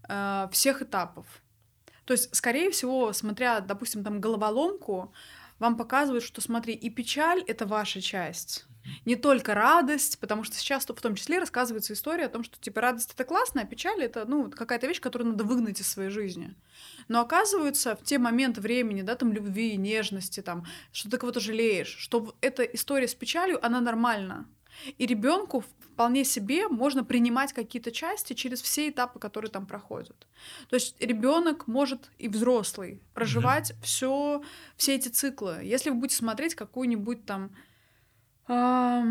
[0.07, 1.25] э, всех этапов.
[2.05, 5.15] То есть, скорее всего, смотря, допустим, там головоломку,
[5.59, 8.67] вам показывают, что смотри, и печаль это ваша часть.
[9.05, 12.81] Не только радость, потому что сейчас в том числе рассказывается история о том, что типа
[12.81, 16.55] радость это классно, а печаль это ну какая-то вещь, которую надо выгнать из своей жизни.
[17.09, 21.95] Но оказывается, в те моменты времени, да, там любви, нежности, там, что ты кого-то жалеешь,
[21.99, 24.47] что эта история с печалью, она нормальна.
[24.97, 30.27] И ребенку вполне себе можно принимать какие-то части через все этапы, которые там проходят.
[30.71, 33.83] То есть ребенок может и взрослый проживать mm-hmm.
[33.83, 34.43] все,
[34.77, 35.61] все эти циклы.
[35.65, 37.51] Если вы будете смотреть какую-нибудь там
[38.47, 39.03] э,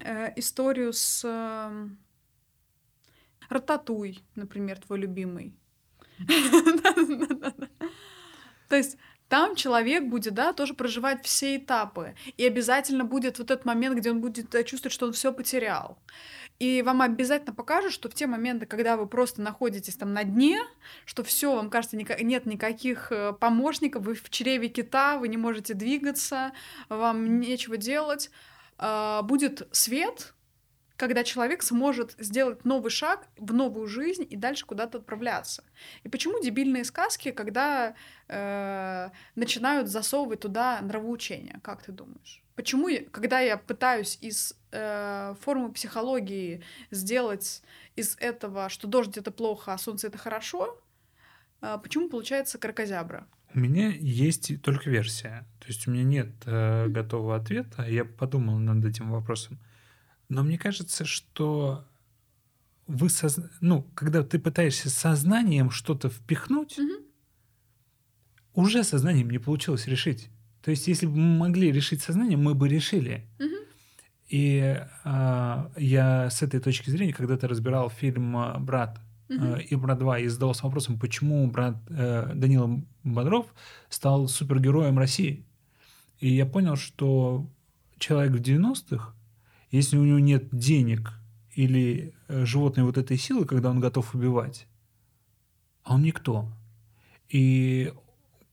[0.00, 1.88] э, историю с э,
[3.48, 5.54] Рататуй, например, твой любимый.
[8.68, 8.96] То есть
[9.28, 12.14] там человек будет, да, тоже проживать все этапы.
[12.36, 15.98] И обязательно будет вот этот момент, где он будет э, чувствовать, что он все потерял.
[16.60, 20.60] И вам обязательно покажут, что в те моменты, когда вы просто находитесь там на дне,
[21.04, 25.74] что все, вам кажется, нет никаких э, помощников, вы в чреве кита, вы не можете
[25.74, 26.52] двигаться,
[26.88, 28.30] вам нечего делать,
[28.78, 30.34] а, будет свет,
[30.96, 35.64] когда человек сможет сделать новый шаг в новую жизнь и дальше куда-то отправляться.
[36.04, 37.94] И почему дебильные сказки, когда
[38.28, 42.42] э, начинают засовывать туда нравоучения, как ты думаешь?
[42.54, 47.62] Почему, когда я пытаюсь из э, формы психологии сделать
[47.96, 50.80] из этого, что дождь это плохо, а солнце это хорошо,
[51.60, 53.26] э, почему получается кракозябра?
[53.52, 55.46] У меня есть только версия.
[55.60, 57.82] То есть у меня нет э, готового ответа.
[57.88, 59.58] Я подумал над этим вопросом.
[60.28, 61.84] Но мне кажется, что
[62.86, 63.38] вы соз...
[63.60, 67.04] ну, когда ты пытаешься сознанием что-то впихнуть, угу.
[68.54, 70.30] уже сознанием не получилось решить.
[70.62, 73.26] То есть, если бы мы могли решить сознанием, мы бы решили.
[73.38, 73.54] Угу.
[74.28, 79.56] И э, я с этой точки зрения когда-то разбирал фильм а, «Брат» угу.
[79.56, 83.46] и «Брат 2» и задался вопросом, почему брат э, Данила Бодров
[83.90, 85.44] стал супергероем России.
[86.20, 87.46] И я понял, что
[87.98, 89.14] человек в 90-х
[89.74, 91.14] если у него нет денег
[91.52, 94.68] или э, животной вот этой силы, когда он готов убивать,
[95.82, 96.48] а он никто.
[97.28, 97.92] И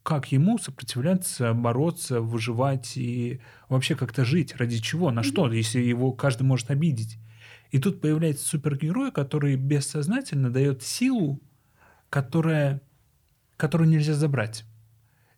[0.01, 4.55] как ему сопротивляться, бороться, выживать и вообще как-то жить?
[4.55, 5.11] Ради чего?
[5.11, 5.51] На что?
[5.53, 7.19] Если его каждый может обидеть.
[7.69, 11.39] И тут появляется супергерой, который бессознательно дает силу,
[12.09, 12.81] которая,
[13.57, 14.65] которую нельзя забрать.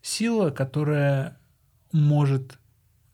[0.00, 1.38] Сила, которая
[1.92, 2.58] может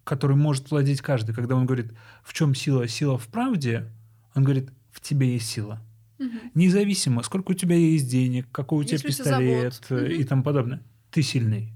[0.04, 1.34] который может владеть каждый.
[1.34, 2.88] Когда он говорит, в чем сила?
[2.88, 3.90] Сила в правде,
[4.34, 5.80] он говорит, в тебе есть сила.
[6.18, 6.38] Угу.
[6.54, 10.82] Независимо, сколько у тебя есть денег, какой у тебя пистолет у и тому подобное.
[11.10, 11.72] Ты сильный.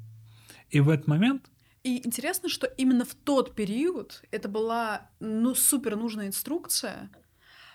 [0.70, 1.48] И в этот момент
[1.84, 7.10] и интересно, что именно в тот период это была ну супер нужная инструкция,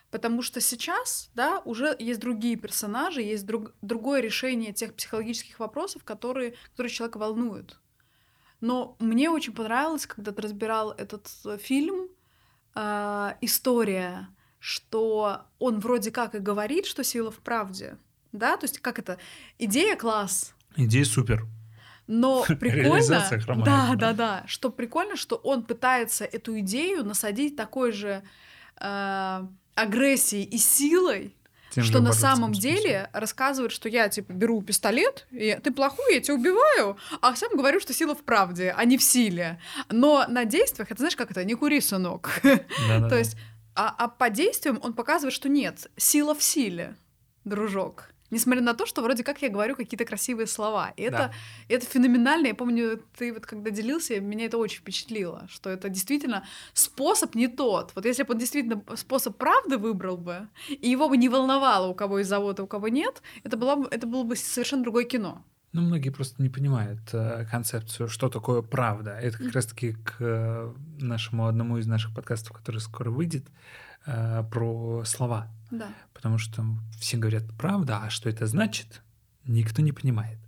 [0.10, 6.04] потому что сейчас, да, уже есть другие персонажи, есть друг, другое решение тех психологических вопросов,
[6.04, 7.80] которые, которые человека волнуют.
[8.62, 12.10] Но мне очень понравилось, когда ты разбирал этот э, фильм,
[12.76, 14.28] э, история,
[14.60, 17.98] что он вроде как и говорит, что сила в правде,
[18.32, 19.18] да, то есть как это,
[19.58, 20.54] идея класс.
[20.76, 21.46] Идея супер.
[22.08, 23.24] Но прикольно,
[23.64, 28.24] да, да, да, что прикольно, что он пытается эту идею насадить такой же
[28.82, 31.36] э, агрессией и силой,
[31.72, 36.22] тем что на самом деле рассказывает, что я, типа, беру пистолет, и ты плохой, я
[36.22, 39.60] тебя убиваю, а сам говорю, что сила в правде, а не в силе.
[39.90, 42.42] Но на действиях, это знаешь, как это, не кури, сынок.
[42.42, 43.36] То есть,
[43.76, 46.96] а, а по действиям он показывает, что нет, сила в силе,
[47.46, 48.10] дружок.
[48.32, 50.94] Несмотря на то, что вроде как я говорю какие-то красивые слова.
[50.98, 51.32] И это, да.
[51.68, 52.48] это феноменально.
[52.48, 57.48] Я помню, ты вот когда делился, меня это очень впечатлило, что это действительно способ не
[57.48, 57.92] тот.
[57.96, 61.96] Вот если бы он действительно способ правды выбрал бы, и его бы не волновало, у
[61.96, 65.44] кого есть завод, а у кого нет, это, было, это было бы совершенно другое кино.
[65.72, 69.12] Ну, многие просто не понимают э, концепцию, что такое правда.
[69.12, 73.46] Это как раз-таки к э, нашему одному из наших подкастов, который скоро выйдет,
[74.08, 75.48] э, про слова.
[75.72, 75.94] Да.
[76.14, 76.66] Потому что
[77.00, 79.02] все говорят правда, а что это значит,
[79.46, 80.40] никто не понимает.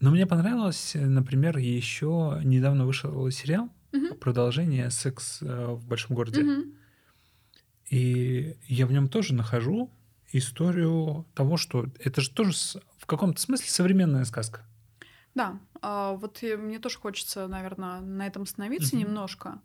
[0.00, 4.14] Но мне понравилось, например, еще недавно вышел сериал угу.
[4.14, 6.42] продолжение Секс э, в большом городе.
[6.42, 6.64] Угу.
[7.90, 9.90] И я в нем тоже нахожу
[10.30, 12.52] историю того, что это же тоже
[12.98, 14.62] в каком-то смысле современная сказка.
[15.34, 19.04] Да, а, вот мне тоже хочется, наверное, на этом остановиться угу.
[19.04, 19.60] немножко.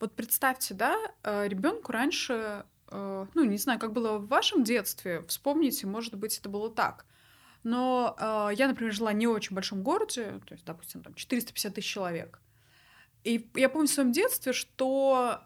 [0.00, 5.86] Вот представьте, да, э, ребенку раньше ну, не знаю, как было в вашем детстве, вспомните,
[5.86, 7.06] может быть, это было так.
[7.62, 11.88] Но э, я, например, жила не очень большом городе, то есть, допустим, там 450 тысяч
[11.88, 12.40] человек.
[13.24, 15.44] И я помню в своем детстве, что э,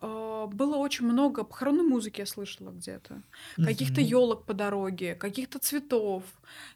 [0.00, 3.22] было очень много похоронной музыки, я слышала где-то.
[3.56, 6.22] Каких-то елок по дороге, каких-то цветов.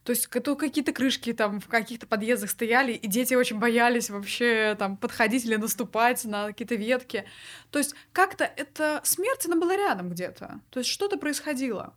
[0.04, 4.10] То есть ка- то какие-то крышки там в каких-то подъездах стояли, и дети очень боялись
[4.10, 7.24] вообще там подходить или наступать на какие-то ветки.
[7.70, 10.60] То есть как-то эта смерть, она была рядом где-то.
[10.70, 11.94] То есть что-то происходило.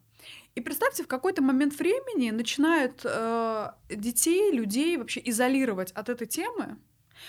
[0.55, 6.77] И представьте, в какой-то момент времени начинают э, детей, людей вообще изолировать от этой темы.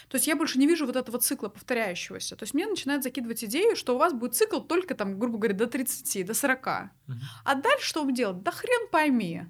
[0.08, 2.36] То есть я больше не вижу вот этого цикла повторяющегося.
[2.36, 5.54] То есть мне начинают закидывать идею, что у вас будет цикл только там, грубо говоря,
[5.54, 6.90] до 30, до 40.
[7.06, 7.20] Мгм.
[7.44, 8.42] А дальше что вам делать?
[8.42, 9.42] Да хрен пойми.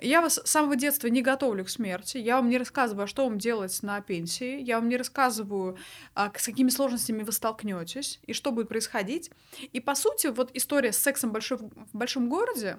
[0.00, 3.24] Я вас с самого детства не готовлю к смерти, я вам не рассказываю, а что
[3.24, 5.78] вам делать на пенсии, я вам не рассказываю,
[6.14, 9.30] а, с какими сложностями вы столкнетесь и что будет происходить.
[9.72, 12.78] И по сути, вот история с сексом большой- в большом городе,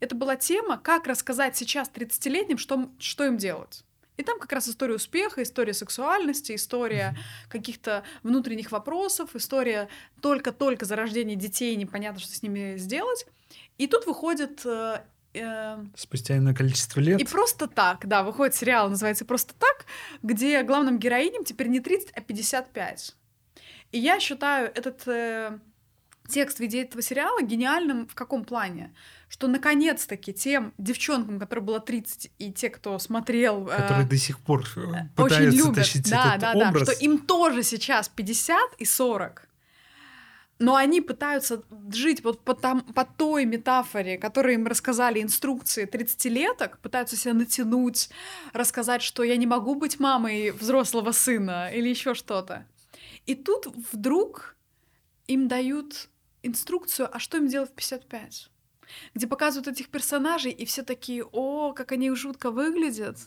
[0.00, 3.84] это была тема, как рассказать сейчас 30-летним, что, что им делать.
[4.22, 7.16] И там как раз история успеха, история сексуальности, история
[7.48, 9.88] каких-то внутренних вопросов, история
[10.20, 13.26] только-только зарождения детей, непонятно, что с ними сделать.
[13.78, 14.64] И тут выходит...
[14.64, 15.02] э,
[15.34, 17.20] э, Спустя иное количество лет.
[17.20, 19.86] и просто так, да, выходит сериал, называется «Просто так»,
[20.22, 23.16] где главным героиням теперь не 30, а 55.
[23.90, 25.58] И я считаю этот э,
[26.28, 28.94] текст в виде этого сериала гениальным в каком плане?
[29.32, 33.66] Что наконец-таки тем девчонкам, которым было 30, и те, кто смотрел...
[33.66, 36.86] э, которые до сих пор э, очень пытаются любят, тащить да, этот да, образ.
[36.86, 39.48] да, что им тоже сейчас 50 и 40.
[40.58, 46.78] Но они пытаются жить вот по, там, по той метафоре, которую им рассказали инструкции 30-леток,
[46.80, 48.10] пытаются себя натянуть,
[48.52, 52.66] рассказать, что я не могу быть мамой взрослого сына или еще что-то.
[53.24, 54.56] И тут вдруг
[55.26, 56.10] им дают
[56.42, 58.50] инструкцию, а что им делать в 55
[59.14, 63.18] где показывают этих персонажей, и все такие, о, как они жутко выглядят,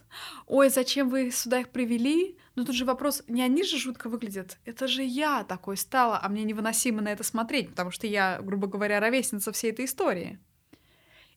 [0.47, 2.37] ой, зачем вы сюда их привели?
[2.55, 6.29] Но тут же вопрос, не они же жутко выглядят, это же я такой стала, а
[6.29, 10.39] мне невыносимо на это смотреть, потому что я, грубо говоря, ровесница всей этой истории.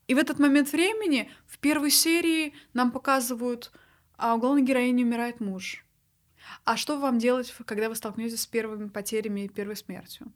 [0.07, 3.71] И в этот момент времени в первой серии нам показывают,
[4.17, 5.85] а у главной героини умирает муж.
[6.65, 10.33] А что вам делать, когда вы столкнетесь с первыми потерями и первой смертью?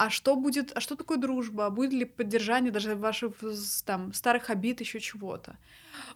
[0.00, 1.68] А что будет, а что такое дружба?
[1.68, 3.34] Будет ли поддержание даже ваших
[3.84, 5.58] там старых обид, еще чего-то?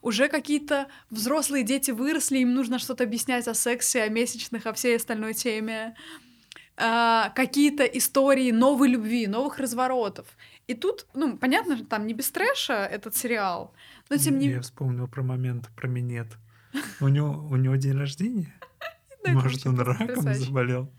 [0.00, 4.96] Уже какие-то взрослые дети выросли, им нужно что-то объяснять о сексе, о месячных, о всей
[4.96, 5.94] остальной теме.
[6.78, 10.28] А, какие-то истории новой любви, новых разворотов.
[10.66, 13.74] И тут, ну, понятно, что там не без трэша этот сериал,
[14.08, 16.28] но тем не Я вспомнил про момент про минет.
[17.00, 18.54] У него, у него день рождения?
[19.26, 20.90] Может, он раком заболел?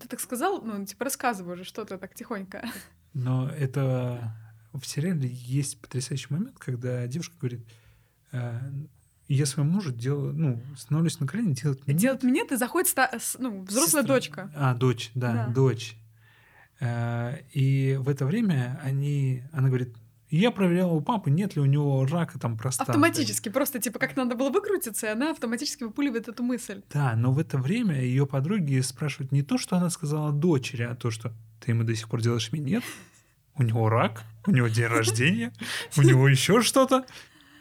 [0.00, 2.64] Ты так сказал, ну, типа, рассказывай уже что-то так тихонько.
[3.14, 4.34] Но это
[4.72, 7.60] в сериале есть потрясающий момент, когда девушка говорит,
[8.32, 8.58] «Э,
[9.28, 12.00] я своему мужу делаю, ну, становлюсь на колени, делать минет».
[12.00, 14.14] Делать мне ты заходит ста- ну, взрослая Сестра.
[14.14, 14.50] дочка.
[14.56, 15.46] А, дочь, да, Да.
[15.48, 15.96] дочь.
[16.80, 19.94] Э, И в это время они, она говорит,
[20.36, 22.90] я проверяла у папы, нет ли у него рака там простаты.
[22.90, 26.82] Автоматически, просто типа как надо было выкрутиться, и она автоматически выпуливает эту мысль.
[26.92, 30.94] Да, но в это время ее подруги спрашивают не то, что она сказала дочери, а
[30.94, 32.82] то, что ты ему до сих пор делаешь минет,
[33.56, 35.52] у него рак, у него день рождения,
[35.96, 37.04] у него еще что-то,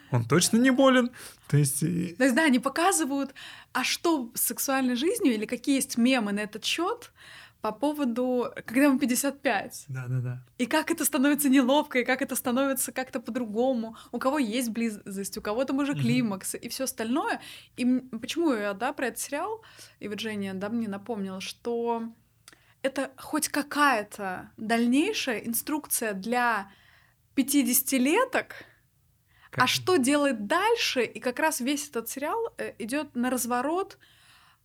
[0.09, 1.09] он точно не болен.
[1.47, 3.33] То есть, и- То есть, да, они показывают,
[3.73, 7.11] а что с сексуальной жизнью, или какие есть мемы на этот счет
[7.61, 9.85] по поводу, когда ему 55.
[9.87, 10.43] да-да-да.
[10.57, 13.95] И как это становится неловко, и как это становится как-то по-другому.
[14.11, 17.39] У кого есть близость, у кого там уже климакс и все остальное.
[17.77, 17.85] И
[18.19, 19.63] почему я, да, про этот сериал,
[19.99, 22.03] и Virginia, да, мне напомнила, что
[22.81, 26.71] это хоть какая-то дальнейшая инструкция для
[27.35, 28.65] 50-леток,
[29.51, 31.03] а Как- что делать дальше?
[31.03, 33.97] И как раз весь этот сериал идет на разворот,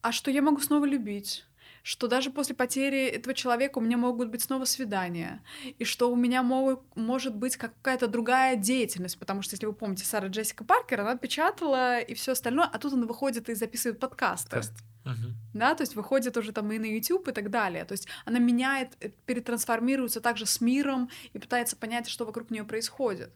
[0.00, 1.44] а что я могу снова любить,
[1.86, 5.40] что даже после потери этого человека у меня могут быть снова свидания,
[5.78, 10.04] и что у меня могут, может быть какая-то другая деятельность, потому что, если вы помните,
[10.04, 14.50] Сара Джессика Паркер, она печатала и все остальное, а тут она выходит и записывает подкасты.
[14.50, 14.72] Подкаст.
[15.04, 15.36] Мгм.
[15.54, 17.84] Да, то есть выходит уже там и на YouTube и так далее.
[17.84, 22.64] То есть она меняет, э, перетрансформируется также с миром и пытается понять, что вокруг нее
[22.64, 23.30] происходит.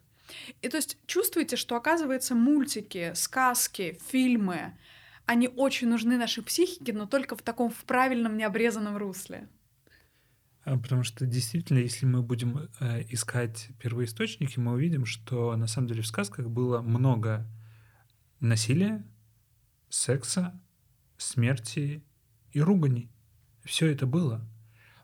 [0.61, 4.77] И то есть чувствуете, что, оказывается, мультики, сказки, фильмы,
[5.31, 9.49] они очень нужны нашей психике, но только в таком в правильном необрезанном русле.
[10.65, 15.87] А, Потому что действительно, если мы будем э, искать первоисточники, мы увидим, что на самом
[15.87, 17.47] деле в сказках было много
[18.41, 19.07] насилия,
[19.89, 20.61] секса,
[21.17, 22.03] смерти
[22.51, 23.09] и руганий.
[23.63, 24.45] Все это было.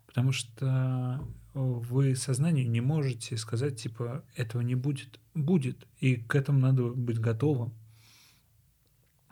[0.09, 1.25] Потому что
[1.55, 5.21] вы сознанию не можете сказать, типа, этого не будет.
[5.35, 5.87] Будет.
[6.01, 7.75] И к этому надо быть готовым.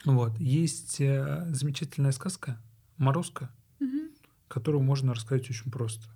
[0.05, 0.39] Вот.
[0.39, 2.61] Есть э, замечательная сказка
[2.97, 3.51] «Морозко»,
[3.81, 4.11] Мгм.
[4.49, 6.07] которую можно рассказать очень просто.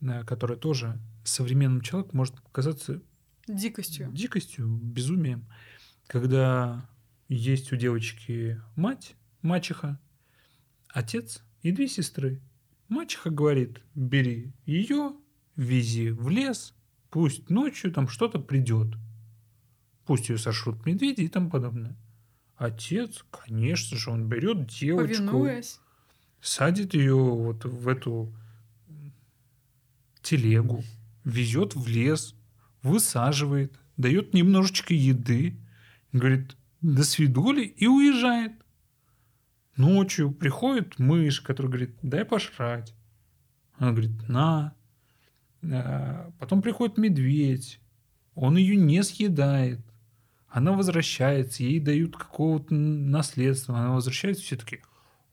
[0.00, 3.00] э, которая тоже современному человеку может казаться
[3.46, 4.10] Дикостью.
[4.12, 5.46] дикостью, безумием,
[6.08, 6.88] когда
[7.28, 10.00] есть у девочки мать, мачеха,
[10.88, 12.40] отец и две сестры.
[12.88, 15.12] Мачеха говорит, бери ее,
[15.56, 16.74] вези в лес,
[17.10, 18.94] пусть ночью там что-то придет.
[20.04, 21.96] Пусть ее сожрут медведи и тому подобное.
[22.62, 25.80] Отец, конечно же, он берет девочку, Повинуясь.
[26.40, 28.32] садит ее вот в эту
[30.22, 30.84] телегу,
[31.24, 32.36] везет в лес,
[32.84, 35.56] высаживает, дает немножечко еды,
[36.12, 38.52] говорит, до свидули и уезжает.
[39.76, 42.94] Ночью приходит мышь, которая говорит, дай пожрать.
[43.76, 44.72] Она говорит, на.
[45.64, 47.80] А, Потом приходит медведь,
[48.36, 49.80] он ее не съедает.
[50.52, 54.80] Она возвращается, ей дают какого-то наследства, она возвращается, все таки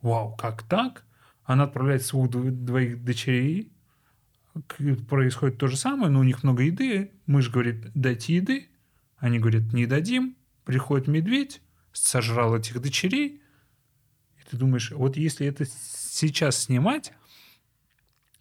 [0.02, 1.04] вау, как так?
[1.44, 3.74] Она отправляет своих дво- двоих дочерей,
[5.10, 7.12] происходит то же самое, но у них много еды.
[7.26, 8.70] Мышь говорит, дайте еды.
[9.18, 10.38] Они говорят, не дадим.
[10.64, 11.62] Приходит медведь,
[11.92, 13.42] сожрал этих дочерей.
[14.38, 17.12] И ты думаешь, вот если это сейчас снимать,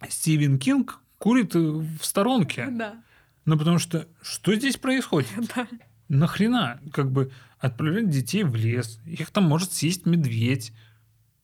[0.08, 2.68] Стивен Кинг курит в сторонке.
[2.70, 3.02] Да.
[3.44, 5.30] Ну, потому что что здесь происходит?
[5.56, 5.66] Да.
[6.08, 6.80] Нахрена?
[6.92, 9.00] Как бы отправлять детей в лес.
[9.04, 10.72] Их там может съесть медведь.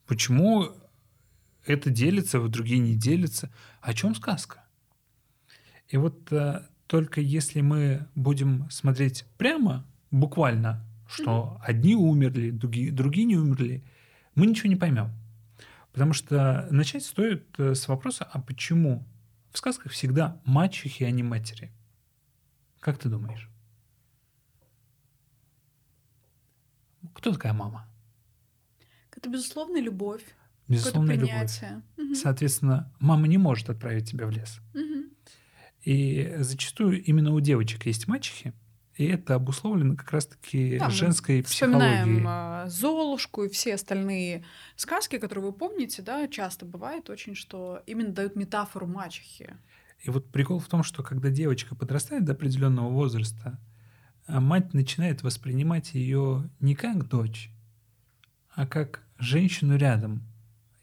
[0.07, 0.71] Почему
[1.67, 3.51] это делится, а другие не делятся?
[3.81, 4.65] О чем сказка?
[5.89, 13.27] И вот э, только если мы будем смотреть прямо, буквально, что одни умерли, другие, другие
[13.27, 13.83] не умерли,
[14.35, 15.11] мы ничего не поймем.
[15.93, 19.07] Потому что начать стоит э, с вопроса, а почему
[19.53, 21.71] в сказках всегда мачехи, а не матери?
[22.81, 23.49] Как ты думаешь?
[27.15, 27.89] Кто такая мама?
[29.17, 30.23] Это безусловная любовь.
[30.69, 31.83] Безусловно, какое-то любовь.
[31.97, 32.15] Мгм.
[32.15, 34.59] Соответственно, мама не может отправить тебя в лес.
[34.75, 35.11] Мгм.
[35.83, 38.55] И зачастую именно у девочек есть мачехи,
[38.97, 42.25] и это обусловлено как раз-таки Да, женской Вспоминаем психологией.
[42.27, 44.45] а, Золушку и все остальные
[44.77, 49.55] сказки, которые вы помните, да, часто бывает очень, что именно дают метафору мачехи.
[50.03, 53.59] И вот прикол в том, что когда девочка подрастает до определенного возраста,
[54.27, 57.51] а мать начинает воспринимать ее не как дочь,
[58.55, 60.23] а как женщину рядом.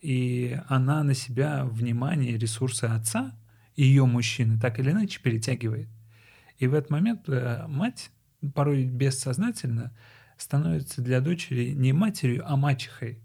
[0.01, 3.35] И она на себя внимание, ресурсы отца
[3.75, 5.89] ее мужчины так или иначе перетягивает.
[6.59, 8.11] И в этот момент э, мать,
[8.53, 9.95] порой бессознательно,
[10.37, 13.21] становится для дочери не матерью, а мачехой.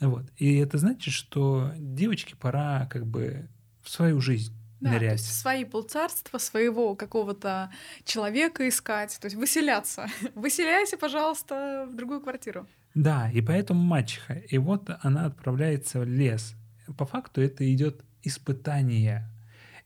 [0.00, 0.30] Вот.
[0.36, 3.48] И это значит, что девочке пора как бы
[3.82, 5.20] в свою жизнь Да, то нырять.
[5.20, 7.70] есть свои полцарства, своего какого-то
[8.04, 10.06] человека искать, то есть выселяться.
[10.34, 12.66] Выселяйся, пожалуйста, в другую квартиру.
[12.94, 14.34] Да, и поэтому мачеха.
[14.34, 16.54] И вот она отправляется в лес.
[16.96, 19.30] По факту это идет испытание.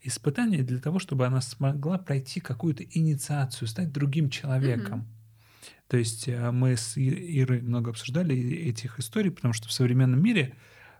[0.00, 5.08] Испытание для того, чтобы она смогла пройти какую-то инициацию, стать другим человеком.
[5.88, 10.54] То есть э, мы с Ирой много обсуждали этих историй, потому что в современном мире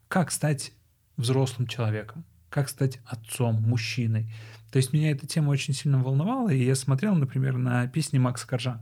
[0.09, 0.73] как стать
[1.17, 2.25] взрослым человеком,
[2.55, 4.31] как стать отцом, мужчиной.
[4.71, 8.47] То есть меня эта тема очень сильно волновала, и я смотрел, например, на песни Макса
[8.47, 8.81] Коржа.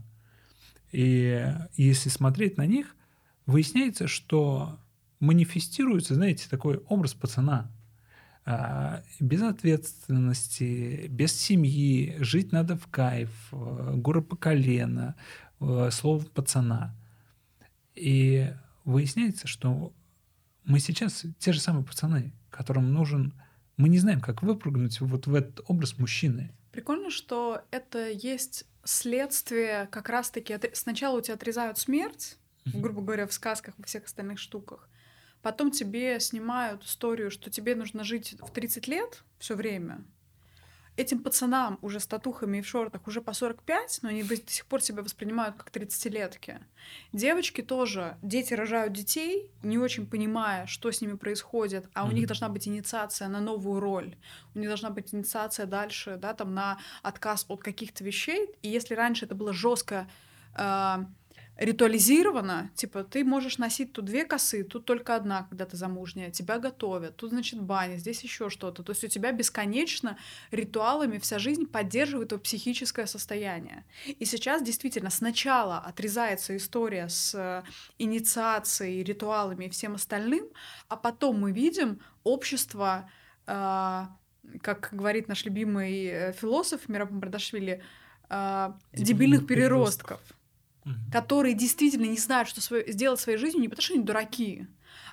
[0.91, 1.43] И
[1.75, 2.95] если смотреть на них,
[3.47, 4.77] выясняется, что
[5.19, 7.71] манифестируется, знаете, такой образ пацана.
[8.45, 15.15] А, Без ответственности, без семьи, жить надо в кайф, э, горы по колено,
[15.59, 16.95] э, слово пацана.
[17.95, 18.53] И
[18.85, 19.93] выясняется, что
[20.63, 23.33] мы сейчас те же самые пацаны, которым нужен...
[23.77, 26.51] Мы не знаем, как выпрыгнуть вот в этот образ мужчины.
[26.71, 30.53] Прикольно, что это есть следствие как раз-таки...
[30.53, 34.89] отре- Сначала у тебя отрезают смерть, грубо говоря, в сказках, во всех остальных штуках.
[35.41, 40.03] Потом тебе снимают историю, что тебе нужно жить в 30 лет все время.
[40.95, 44.65] Этим пацанам уже с татухами и в шортах уже по 45, но они до сих
[44.67, 46.59] пор себя воспринимают как 30-летки.
[47.13, 52.15] Девочки тоже, дети рожают детей, не очень понимая, что с ними происходит, а у Мгм.
[52.15, 54.15] них должна быть инициация на новую роль.
[54.53, 58.49] У них должна быть инициация дальше, да, там на отказ от каких-то вещей.
[58.61, 60.07] И если раньше это было жестко
[60.55, 60.97] э,
[61.57, 66.57] ритуализировано, типа ты можешь носить тут две косы, тут только одна, когда ты замужняя, тебя
[66.57, 68.83] готовят, тут, значит, баня, здесь еще что-то.
[68.83, 70.17] То есть у тебя бесконечно
[70.51, 73.85] ритуалами вся жизнь поддерживает твое психическое состояние.
[74.05, 77.63] И сейчас действительно сначала отрезается история с э,
[77.99, 80.47] инициацией, ритуалами и всем остальным,
[80.87, 83.09] а потом мы видим общество,
[83.45, 84.05] э,
[84.61, 87.83] как говорит наш любимый э, философ Мираб Мардашвили,
[88.29, 90.19] э, Дебильных дебильных переростков.
[90.19, 90.42] переростков
[90.85, 91.11] Мгм.
[91.11, 94.67] которые действительно не знают, что свое- сделать своей жизнью, не потому что они дураки,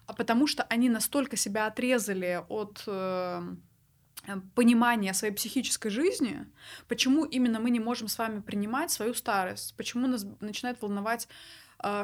[0.06, 3.42] а потому что они настолько себя отрезали от э,
[4.54, 6.46] понимание своей психической жизни,
[6.88, 11.28] почему именно мы не можем с вами принимать свою старость, почему нас начинает волновать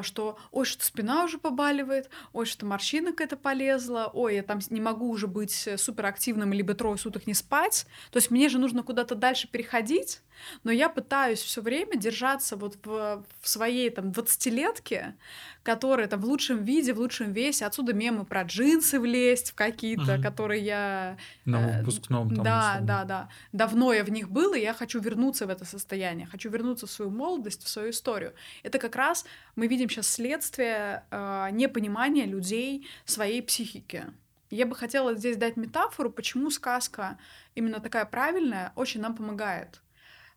[0.01, 4.81] что ой, что спина уже побаливает, ой, что морщина какая-то полезла, ой, я там не
[4.81, 7.85] могу уже быть суперактивным, либо трое суток не спать.
[8.11, 10.21] То есть мне же нужно куда-то дальше переходить,
[10.63, 15.15] но я пытаюсь все время держаться вот в, в своей там 20-летке,
[15.63, 17.65] которая там в лучшем виде, в лучшем весе.
[17.65, 20.23] Отсюда мемы про джинсы влезть в какие-то, угу.
[20.23, 21.17] которые я...
[21.45, 22.43] На э, выпускном там.
[22.43, 22.87] Да, условно.
[22.87, 23.29] да, да.
[23.51, 26.27] Давно я в них был, и я хочу вернуться в это состояние.
[26.27, 28.33] Хочу вернуться в свою молодость, в свою историю.
[28.63, 29.25] Это как раз
[29.55, 34.05] мы видим сейчас следствие э, непонимания людей своей психики.
[34.49, 37.17] Я бы хотела здесь дать метафору, почему сказка
[37.55, 39.81] именно такая правильная очень нам помогает.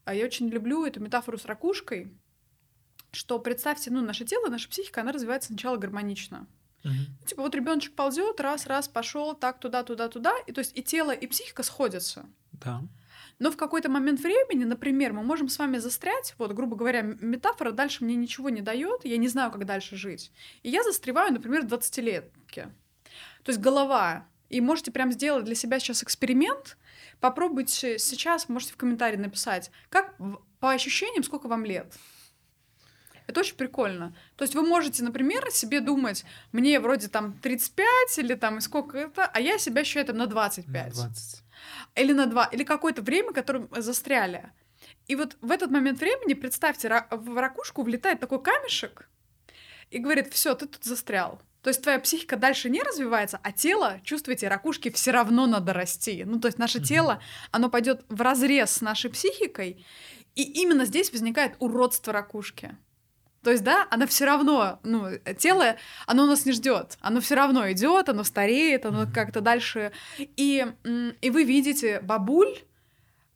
[0.04, 2.12] А я очень люблю эту метафору с ракушкой,
[3.12, 6.46] что представьте, ну, наше тело, наша психика, она развивается сначала гармонично.
[6.84, 7.26] Угу.
[7.26, 10.82] Типа вот ребеночек ползет, раз, раз, пошел, так, туда, туда, туда, и то есть и
[10.82, 12.26] тело, и психика сходятся.
[12.52, 12.82] Да.
[13.40, 17.72] Но в какой-то момент времени, например, мы можем с вами застрять, вот, грубо говоря, метафора
[17.72, 20.30] дальше мне ничего не дает, я не знаю, как дальше жить.
[20.62, 22.68] И я застреваю, например, в 20-летке.
[23.42, 24.26] То есть голова.
[24.48, 26.76] И можете прям сделать для себя сейчас эксперимент,
[27.20, 30.14] Попробуйте сейчас, можете в комментарии написать, как
[30.58, 31.94] по ощущениям, сколько вам лет.
[33.26, 34.16] Это очень прикольно.
[34.36, 39.24] То есть вы можете, например, себе думать, мне вроде там 35 или там сколько это,
[39.26, 40.86] а я себя ощущаю там на 25.
[40.86, 41.42] На 20.
[41.94, 44.50] Или на 2, или какое-то время, которое застряли.
[45.06, 49.08] И вот в этот момент времени, представьте, в ракушку влетает такой камешек
[49.90, 51.42] и говорит, все, ты тут застрял.
[51.62, 56.24] То есть твоя психика дальше не развивается, а тело, чувствуете, ракушки все равно надо расти.
[56.24, 56.84] Ну, то есть наше mm-hmm.
[56.84, 59.84] тело, оно пойдет в разрез с нашей психикой,
[60.34, 62.76] и именно здесь возникает уродство ракушки.
[63.42, 65.06] То есть, да, она все равно, ну,
[65.38, 65.76] тело,
[66.06, 69.92] оно нас не ждет, оно все равно идет, оно стареет, оно как-то дальше.
[70.18, 70.66] И,
[71.20, 72.58] и вы видите бабуль,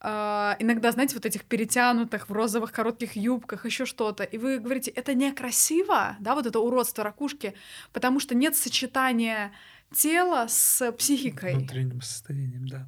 [0.01, 4.91] Uh, иногда, знаете, вот этих перетянутых в розовых коротких юбках, еще что-то, и вы говорите,
[4.91, 7.55] это некрасиво, да, вот это уродство ракушки,
[7.91, 9.51] потому что нет сочетания
[9.95, 11.55] тела с психикой.
[11.55, 12.87] Внутренним состоянием, да.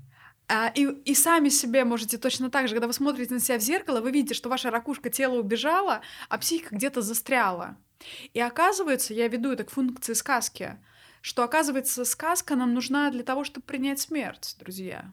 [0.49, 3.61] Uh, и, и сами себе можете точно так же, когда вы смотрите на себя в
[3.61, 7.75] зеркало, вы видите, что ваша ракушка тела убежала, а психика где-то застряла.
[8.33, 10.77] И оказывается, я веду это к функции сказки,
[11.21, 15.11] что оказывается, сказка нам нужна для того, чтобы принять смерть, друзья.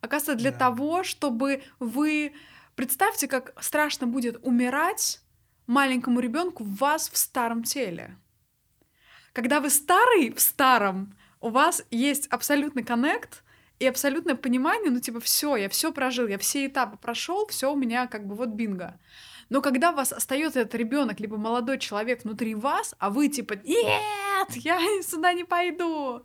[0.00, 0.58] Оказывается, для да.
[0.58, 2.34] того, чтобы вы...
[2.74, 5.22] Представьте, как страшно будет умирать
[5.66, 8.18] маленькому ребенку в вас в старом теле.
[9.32, 13.42] Когда вы старый в старом, у вас есть абсолютный коннект
[13.78, 17.76] и абсолютное понимание, ну типа все, я все прожил, я все этапы прошел, все у
[17.76, 18.98] меня как бы вот бинго.
[19.48, 23.54] Но когда у вас остается этот ребенок, либо молодой человек внутри вас, а вы типа
[23.64, 26.22] нет, я сюда не пойду,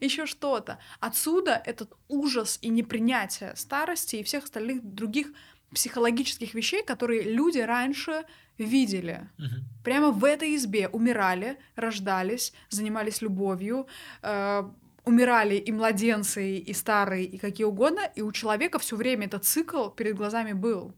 [0.00, 0.78] еще что-то.
[1.00, 5.28] Отсюда этот ужас и непринятие старости и всех остальных других
[5.74, 8.24] психологических вещей, которые люди раньше
[8.58, 9.28] видели.
[9.38, 9.84] Угу.
[9.84, 13.86] Прямо в этой избе умирали, рождались, занимались любовью,
[14.22, 14.64] э,
[15.04, 19.88] умирали и младенцы, и старые, и какие угодно, и у человека все время этот цикл
[19.88, 20.94] перед глазами был.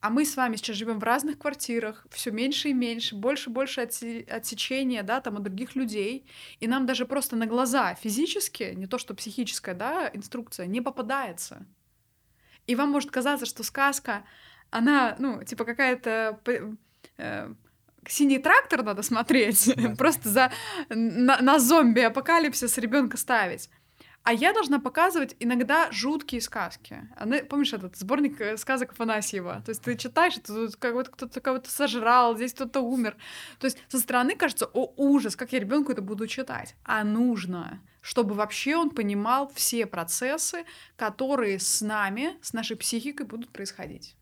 [0.00, 3.52] А мы с вами сейчас живем в разных квартирах, все меньше и меньше, больше и
[3.52, 6.26] больше отсечения, да, там от других людей,
[6.58, 11.66] и нам даже просто на глаза физически, не то что психическая, да, инструкция, не попадается.
[12.66, 14.24] И вам может казаться, что сказка,
[14.70, 16.40] она, ну, типа какая-то
[17.18, 17.54] э,
[18.08, 20.52] синий трактор надо смотреть, просто за
[20.88, 23.70] на, на зомби-апокалипсис ребенка ставить.
[24.22, 27.08] А я должна показывать иногда жуткие сказки.
[27.16, 29.62] Она, помнишь этот сборник э, сказок Афанасьева?
[29.64, 33.16] То есть ты читаешь, тут кого-то кто-то кого-то сожрал, здесь кто-то умер.
[33.58, 36.76] То есть со стороны кажется, о, ужас, как я ребенку это буду читать.
[36.84, 40.64] А нужно, чтобы вообще он понимал все процессы,
[40.96, 44.16] которые с нами, с нашей психикой будут происходить.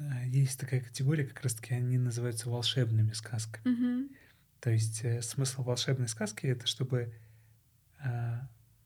[0.00, 3.72] Э, есть такая категория, как раз-таки они называются волшебными сказками.
[3.72, 4.08] Угу.
[4.60, 7.14] То есть э, смысл волшебной сказки это чтобы
[8.02, 8.40] э,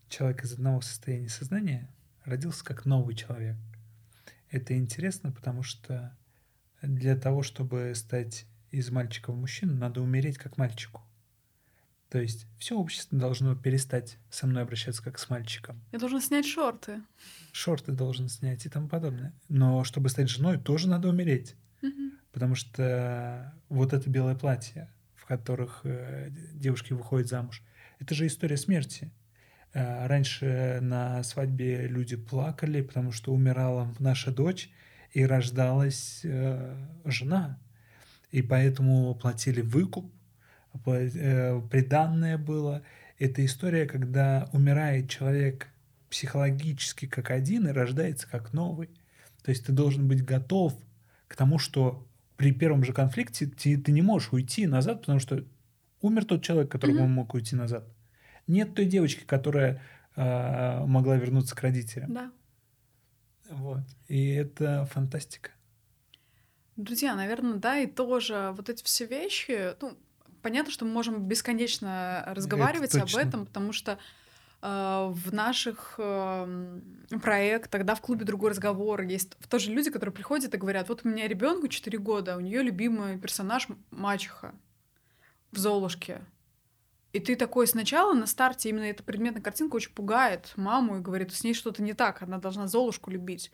[0.08, 1.88] человек из одного состояния сознания
[2.24, 3.56] родился как новый человек.
[4.50, 6.16] Это интересно, потому что
[6.82, 11.02] для того, чтобы стать из мальчика в мужчину, надо умереть как мальчику.
[12.14, 15.82] То есть все общество должно перестать со мной обращаться как с мальчиком.
[15.90, 17.02] Я должен снять шорты.
[17.50, 19.32] Шорты должен снять и тому подобное.
[19.48, 21.56] Но чтобы стать женой, тоже надо умереть.
[21.82, 22.12] Угу.
[22.30, 27.64] Потому что вот это белое платье, в которых э, девушки выходят замуж,
[27.98, 29.10] это же история смерти.
[29.72, 34.70] Э, раньше на свадьбе люди плакали, потому что умирала наша дочь
[35.10, 37.58] и рождалась э, жена.
[38.30, 40.13] И поэтому платили выкуп,
[40.82, 42.82] приданное было.
[43.18, 45.68] Это история, когда умирает человек
[46.10, 48.88] психологически как один и рождается как новый.
[49.42, 50.74] То есть ты должен быть готов
[51.28, 52.06] к тому, что
[52.36, 55.44] при первом же конфликте ты, ты не можешь уйти назад, потому что
[56.00, 57.08] умер тот человек, которому mm-hmm.
[57.08, 57.86] мог уйти назад.
[58.46, 59.80] Нет той девочки, которая
[60.16, 62.12] э, могла вернуться к родителям.
[62.12, 62.32] Да.
[63.50, 63.82] Вот.
[64.08, 65.50] И это фантастика.
[66.76, 69.96] Друзья, наверное, да, и тоже вот эти все вещи, ну,
[70.44, 73.98] понятно, что мы можем бесконечно разговаривать об этом, потому что
[74.60, 76.80] э, в наших э,
[77.22, 81.08] проектах, да, в клубе другой разговор есть тоже люди, которые приходят и говорят, вот у
[81.08, 84.54] меня ребенку 4 года, у нее любимый персонаж мачеха
[85.50, 86.20] в Золушке.
[87.14, 91.32] И ты такой сначала на старте именно эта предметная картинка очень пугает маму и говорит,
[91.32, 93.50] с ней что-то не так, она должна Золушку любить.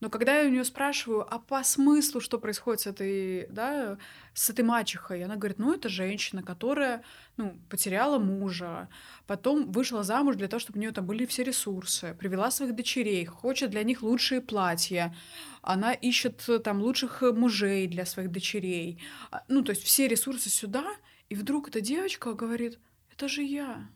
[0.00, 3.98] Но когда я у нее спрашиваю, а по смыслу, что происходит с этой, да,
[4.32, 7.04] с этой мачехой, она говорит, ну, это женщина, которая,
[7.36, 8.88] ну, потеряла мужа,
[9.26, 13.26] потом вышла замуж для того, чтобы у нее там были все ресурсы, привела своих дочерей,
[13.26, 15.14] хочет для них лучшие платья,
[15.60, 20.84] она ищет там лучших мужей для своих дочерей, а, ну, то есть все ресурсы сюда,
[21.28, 22.78] и вдруг эта девочка говорит,
[23.12, 23.86] это же я.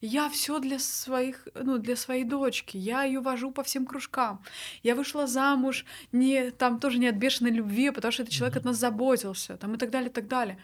[0.00, 2.78] Я все для своих, ну, для своей дочки.
[2.78, 4.42] Я ее вожу по всем кружкам.
[4.82, 8.56] Я вышла замуж не там тоже не от бешеной любви, а потому что этот человек
[8.56, 10.58] от нас заботился, там и так далее, и так далее.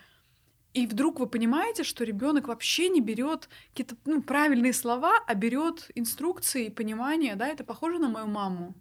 [0.72, 5.91] И вдруг вы понимаете, что ребенок вообще не берет какие-то ну, правильные слова, а берет
[5.95, 8.74] инструкции и понимание, да, это похоже на мою маму.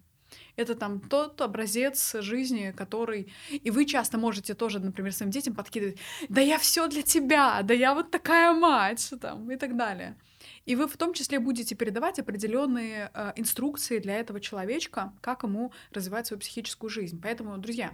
[0.56, 3.32] Это там тот образец жизни, который...
[3.50, 5.98] И вы часто можете тоже, например, своим детям подкидывать,
[6.30, 10.18] да я все для тебя, да я вот такая мать, там, и так далее.
[10.66, 15.72] И вы в том числе будете передавать определенные э, инструкции для этого человечка, как ему
[15.92, 17.20] развивать свою психическую жизнь.
[17.22, 17.94] Поэтому, друзья,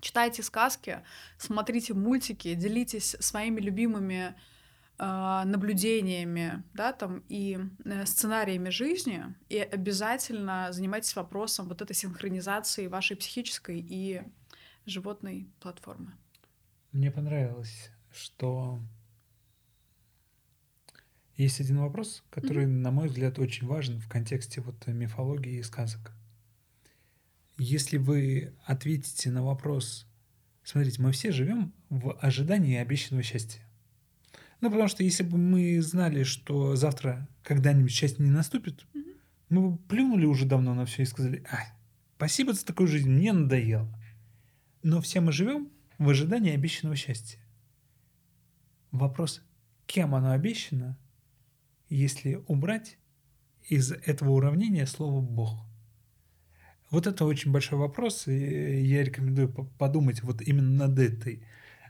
[0.00, 1.00] читайте сказки,
[1.36, 4.36] смотрите мультики, делитесь своими любимыми
[4.98, 12.86] э, наблюдениями, да, там и э, сценариями жизни, и обязательно занимайтесь вопросом вот этой синхронизации
[12.86, 14.22] вашей психической и
[14.86, 16.12] животной платформы.
[16.92, 18.80] Мне понравилось, что
[21.36, 22.80] есть один вопрос, который, mm-hmm.
[22.80, 26.12] на мой взгляд, очень важен в контексте вот мифологии и сказок.
[27.56, 30.06] Если вы ответите на вопрос,
[30.62, 33.60] смотрите, мы все живем в ожидании обещанного счастья.
[34.60, 39.16] Ну, потому что если бы мы знали, что завтра когда-нибудь счастье не наступит, mm-hmm.
[39.48, 41.58] мы бы плюнули уже давно на все и сказали, а,
[42.16, 43.88] спасибо за такую жизнь, мне надоело.
[44.82, 47.38] Но все мы живем в ожидании обещанного счастья.
[48.90, 49.42] Вопрос,
[49.86, 50.98] кем оно обещано,
[51.90, 52.96] если убрать
[53.68, 55.64] из этого уравнения слово «бог».
[56.90, 61.44] Вот это очень большой вопрос, и я рекомендую подумать вот именно над этой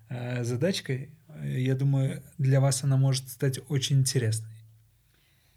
[0.09, 1.11] э, задачкой.
[1.43, 4.51] Я думаю, для вас она может стать очень интересной.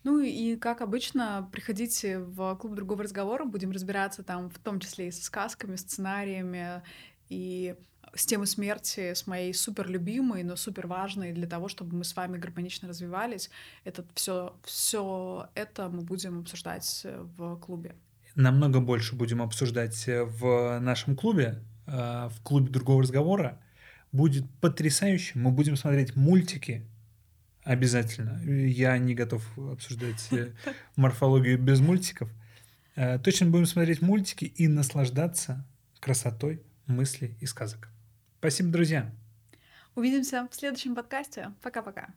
[0.04, 5.08] Ну и, как обычно, приходите в клуб другого разговора, будем разбираться там в том числе
[5.08, 6.82] и со сказками, сценариями
[7.30, 7.76] и
[8.16, 12.16] с темой смерти, с моей супер любимой, но супер важной для того, чтобы мы с
[12.16, 13.50] вами гармонично развивались.
[13.84, 17.06] Это все, все это мы будем обсуждать
[17.38, 17.96] в клубе.
[18.36, 23.60] Намного больше будем обсуждать в нашем клубе, э, в клубе другого разговора.
[24.12, 25.40] Будет потрясающе.
[25.40, 26.88] Мы будем смотреть мультики,
[27.64, 28.42] Обязательно.
[28.44, 30.52] Я не готов обсуждать э,
[30.98, 32.30] морфологию без мультиков.
[32.96, 35.66] Э, точно будем смотреть мультики и наслаждаться
[36.02, 37.93] красотой мыслей и сказок.
[38.44, 39.10] Спасибо, друзья.
[39.96, 41.54] Увидимся в следующем подкасте.
[41.62, 42.10] Пока-пока.